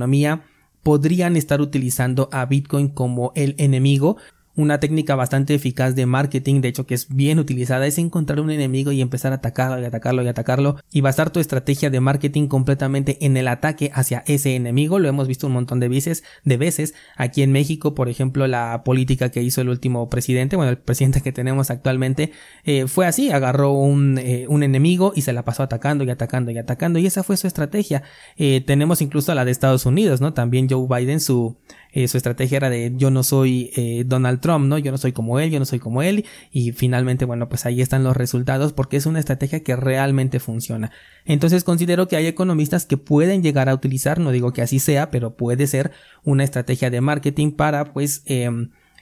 podrían 0.84 1.36
estar 1.36 1.62
utilizando 1.62 2.30
a 2.32 2.46
Bitcoin 2.46 2.90
como 2.90 3.32
el 3.36 3.56
enemigo 3.58 4.18
una 4.56 4.80
técnica 4.80 5.16
bastante 5.16 5.54
eficaz 5.54 5.96
de 5.96 6.06
marketing, 6.06 6.62
de 6.62 6.70
hecho 6.70 6.86
que 6.86 6.94
es 6.94 7.08
bien 7.14 7.40
utilizada, 7.40 7.88
es 7.88 7.98
encontrar 7.98 8.40
un 8.40 8.52
enemigo 8.52 8.92
y 8.92 9.02
empezar 9.02 9.32
a 9.32 9.36
atacarlo 9.36 9.82
y 9.82 9.86
atacarlo 9.86 10.24
y 10.24 10.28
atacarlo 10.28 10.78
y 10.92 11.02
basar 11.02 11.30
tu 11.30 11.40
estrategia 11.40 11.90
de 11.90 12.00
marketing 12.00 12.48
completamente 12.48 13.18
en 13.26 13.38
el 13.38 13.48
ataque 13.48 13.92
hacia 13.94 14.24
ese 14.28 14.56
enemigo. 14.56 15.00
Lo 15.00 15.08
hemos 15.08 15.28
visto 15.28 15.48
un 15.48 15.54
montón 15.54 15.80
de 15.80 15.90
veces, 15.90 16.24
de 16.44 16.58
veces. 16.58 16.94
Aquí 17.18 17.42
en 17.42 17.52
México, 17.52 17.96
por 17.96 18.10
ejemplo, 18.10 18.48
la 18.48 18.84
política 18.84 19.30
que 19.30 19.42
hizo 19.42 19.62
el 19.62 19.70
último 19.70 20.10
presidente, 20.10 20.56
bueno, 20.56 20.72
el 20.72 20.78
presidente 20.78 21.22
que 21.22 21.32
tenemos 21.32 21.70
actualmente, 21.70 22.32
eh, 22.64 22.88
fue 22.88 23.06
así, 23.06 23.32
agarró 23.32 23.74
un, 23.74 24.18
eh, 24.18 24.46
un, 24.48 24.64
enemigo 24.64 25.14
y 25.16 25.22
se 25.22 25.34
la 25.34 25.44
pasó 25.44 25.64
atacando 25.64 26.04
y 26.04 26.10
atacando 26.10 26.52
y 26.52 26.58
atacando 26.58 26.98
y 26.98 27.06
esa 27.06 27.24
fue 27.24 27.38
su 27.38 27.48
estrategia. 27.48 28.04
Eh, 28.38 28.62
tenemos 28.66 29.02
incluso 29.02 29.34
la 29.36 29.46
de 29.46 29.52
Estados 29.52 29.86
Unidos, 29.86 30.22
¿no? 30.22 30.34
También 30.34 30.68
Joe 30.70 30.88
Biden, 30.88 31.20
su, 31.20 31.58
eh, 31.96 32.10
su 32.10 32.18
estrategia 32.18 32.58
era 32.58 32.70
de 32.70 32.92
yo 32.98 33.10
no 33.10 33.24
soy 33.24 33.72
eh, 33.78 34.04
Donald 34.06 34.42
Trump, 34.42 34.68
¿no? 34.68 34.78
Yo 34.78 34.92
no 34.92 34.98
soy 34.98 35.14
como 35.14 35.40
él, 35.40 35.50
yo 35.50 35.60
no 35.60 35.66
soy 35.66 35.80
como 35.80 36.04
él 36.04 36.26
y 36.52 36.74
finalmente, 36.74 37.24
bueno, 37.24 37.48
pues 37.48 37.66
ahí 37.66 37.82
están 37.82 38.04
los 38.04 38.18
resultados 38.18 38.74
porque 38.74 38.98
es 38.98 39.06
una 39.06 39.20
estrategia 39.20 39.64
que 39.64 39.78
realmente 39.78 40.42
funciona. 40.42 40.92
Entonces 41.24 41.64
considero 41.64 42.10
que 42.10 42.18
hay 42.18 42.28
economistas 42.28 42.86
que 42.86 42.98
pueden 42.98 43.42
llegar 43.42 43.70
a 43.70 43.74
utilizar, 43.74 44.20
no 44.20 44.32
digo 44.32 44.52
que 44.52 44.62
así 44.62 44.80
sea, 44.80 45.10
pero 45.10 45.38
puede 45.38 45.68
ser 45.68 45.92
una 46.26 46.44
estrategia 46.44 46.90
de 46.90 47.00
marketing 47.00 47.52
para 47.52 47.94
pues 47.94 48.24
eh, 48.26 48.50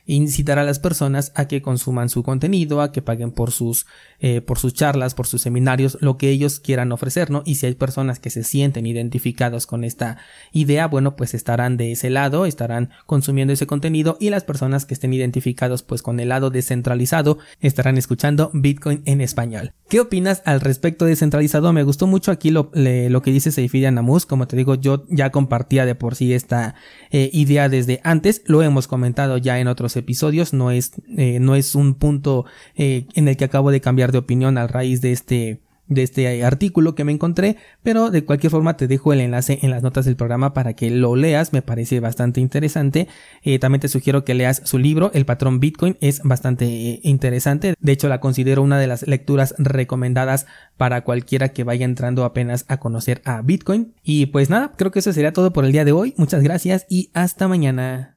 incitar 0.06 0.60
a 0.60 0.64
las 0.64 0.80
personas 0.80 1.32
a 1.36 1.48
que 1.48 1.62
consuman 1.62 2.10
su 2.10 2.24
contenido, 2.24 2.82
a 2.82 2.92
que 2.92 3.02
paguen 3.02 3.32
por 3.32 3.52
sus, 3.52 3.86
eh, 4.20 4.42
por 4.42 4.60
sus 4.60 4.74
charlas, 4.74 5.14
por 5.14 5.28
sus 5.28 5.42
seminarios, 5.42 5.98
lo 6.02 6.18
que 6.18 6.30
ellos 6.30 6.60
quieran 6.60 6.92
ofrecer, 6.92 7.30
¿no? 7.30 7.44
Y 7.46 7.56
si 7.56 7.66
hay 7.66 7.76
personas 7.76 8.20
que 8.20 8.30
se 8.30 8.44
sienten 8.44 8.86
identificados 8.86 9.66
con 9.66 9.84
esta 9.84 10.18
idea, 10.52 10.88
bueno, 10.88 11.16
pues 11.16 11.34
estarán 11.34 11.78
de 11.78 11.92
ese 11.92 12.10
lado, 12.10 12.46
estarán 12.46 12.90
consumiendo 13.06 13.54
ese 13.54 13.68
contenido 13.68 14.18
y 14.20 14.30
las 14.30 14.44
personas 14.44 14.86
que 14.86 14.94
estén 14.94 15.14
identificados 15.14 15.84
pues 15.84 16.02
con 16.02 16.20
el 16.20 16.30
lado 16.30 16.50
descentralizado 16.50 17.38
estarán 17.62 17.98
escuchando 17.98 18.52
Bitcoin 18.54 19.02
en 19.06 19.22
español. 19.22 19.74
¿Qué 19.90 20.00
opinas 20.00 20.42
al 20.46 20.62
respecto 20.62 21.06
de 21.06 21.12
descentralizado? 21.12 21.72
Me 21.72 21.84
gustó 21.84 22.08
mucho 22.08 22.32
aquí 22.32 22.50
lo, 22.50 22.72
lo 22.74 23.22
que 23.22 23.32
dice 23.32 23.52
Seifidia 23.52 23.92
Namus, 23.92 24.26
como 24.26 24.48
te 24.48 24.58
digo, 24.58 24.76
yo 24.76 25.06
ya 25.10 25.32
compartía 25.32 25.86
de 25.86 25.96
por 25.96 26.16
sí 26.16 26.34
esta 26.34 26.76
eh, 27.12 27.30
idea 27.34 27.70
desde 27.70 28.02
antes, 28.04 28.42
lo 28.46 28.64
hemos 28.64 28.88
comentado 28.88 29.38
ya 29.38 29.60
en 29.60 29.68
otros 29.68 29.93
episodios, 29.98 30.54
no 30.54 30.72
es, 30.72 30.94
eh, 31.18 31.40
no 31.40 31.56
es 31.56 31.76
un 31.76 31.96
punto 31.96 32.46
eh, 32.76 33.06
en 33.16 33.28
el 33.28 33.38
que 33.38 33.46
acabo 33.46 33.72
de 33.72 33.82
cambiar 33.82 34.12
de 34.12 34.20
opinión 34.20 34.58
a 34.58 34.68
raíz 34.68 35.02
de 35.02 35.12
este 35.12 35.62
de 35.88 36.04
este 36.04 36.44
artículo 36.44 36.96
que 36.96 37.04
me 37.04 37.12
encontré, 37.12 37.58
pero 37.84 38.10
de 38.10 38.24
cualquier 38.24 38.52
forma 38.52 38.78
te 38.78 38.88
dejo 38.88 39.14
el 39.14 39.20
enlace 39.20 39.60
en 39.62 39.70
las 39.70 39.84
notas 39.84 40.06
del 40.06 40.16
programa 40.16 40.54
para 40.54 40.74
que 40.74 40.90
lo 40.90 41.16
leas, 41.16 41.54
me 41.54 41.62
parece 41.62 42.00
bastante 42.00 42.42
interesante. 42.42 43.08
Eh, 43.44 43.60
también 43.60 43.82
te 43.82 43.88
sugiero 43.88 44.24
que 44.24 44.34
leas 44.34 44.62
su 44.64 44.78
libro, 44.80 45.12
El 45.14 45.26
patrón 45.26 45.60
Bitcoin, 45.60 45.98
es 46.02 46.22
bastante 46.24 47.00
interesante, 47.04 47.76
de 47.80 47.92
hecho 47.92 48.08
la 48.08 48.20
considero 48.20 48.62
una 48.62 48.80
de 48.80 48.88
las 48.88 49.08
lecturas 49.08 49.56
recomendadas 49.58 50.46
para 50.78 51.04
cualquiera 51.04 51.50
que 51.50 51.64
vaya 51.64 51.86
entrando 51.86 52.24
apenas 52.24 52.66
a 52.68 52.78
conocer 52.80 53.22
a 53.26 53.42
Bitcoin. 53.42 53.94
Y 54.04 54.28
pues 54.28 54.50
nada, 54.50 54.72
creo 54.78 54.92
que 54.92 55.00
eso 55.00 55.14
sería 55.14 55.34
todo 55.34 55.54
por 55.54 55.66
el 55.66 55.72
día 55.72 55.86
de 55.86 55.92
hoy, 55.92 56.14
muchas 56.18 56.44
gracias 56.44 56.86
y 56.90 57.10
hasta 57.14 57.48
mañana. 57.48 58.13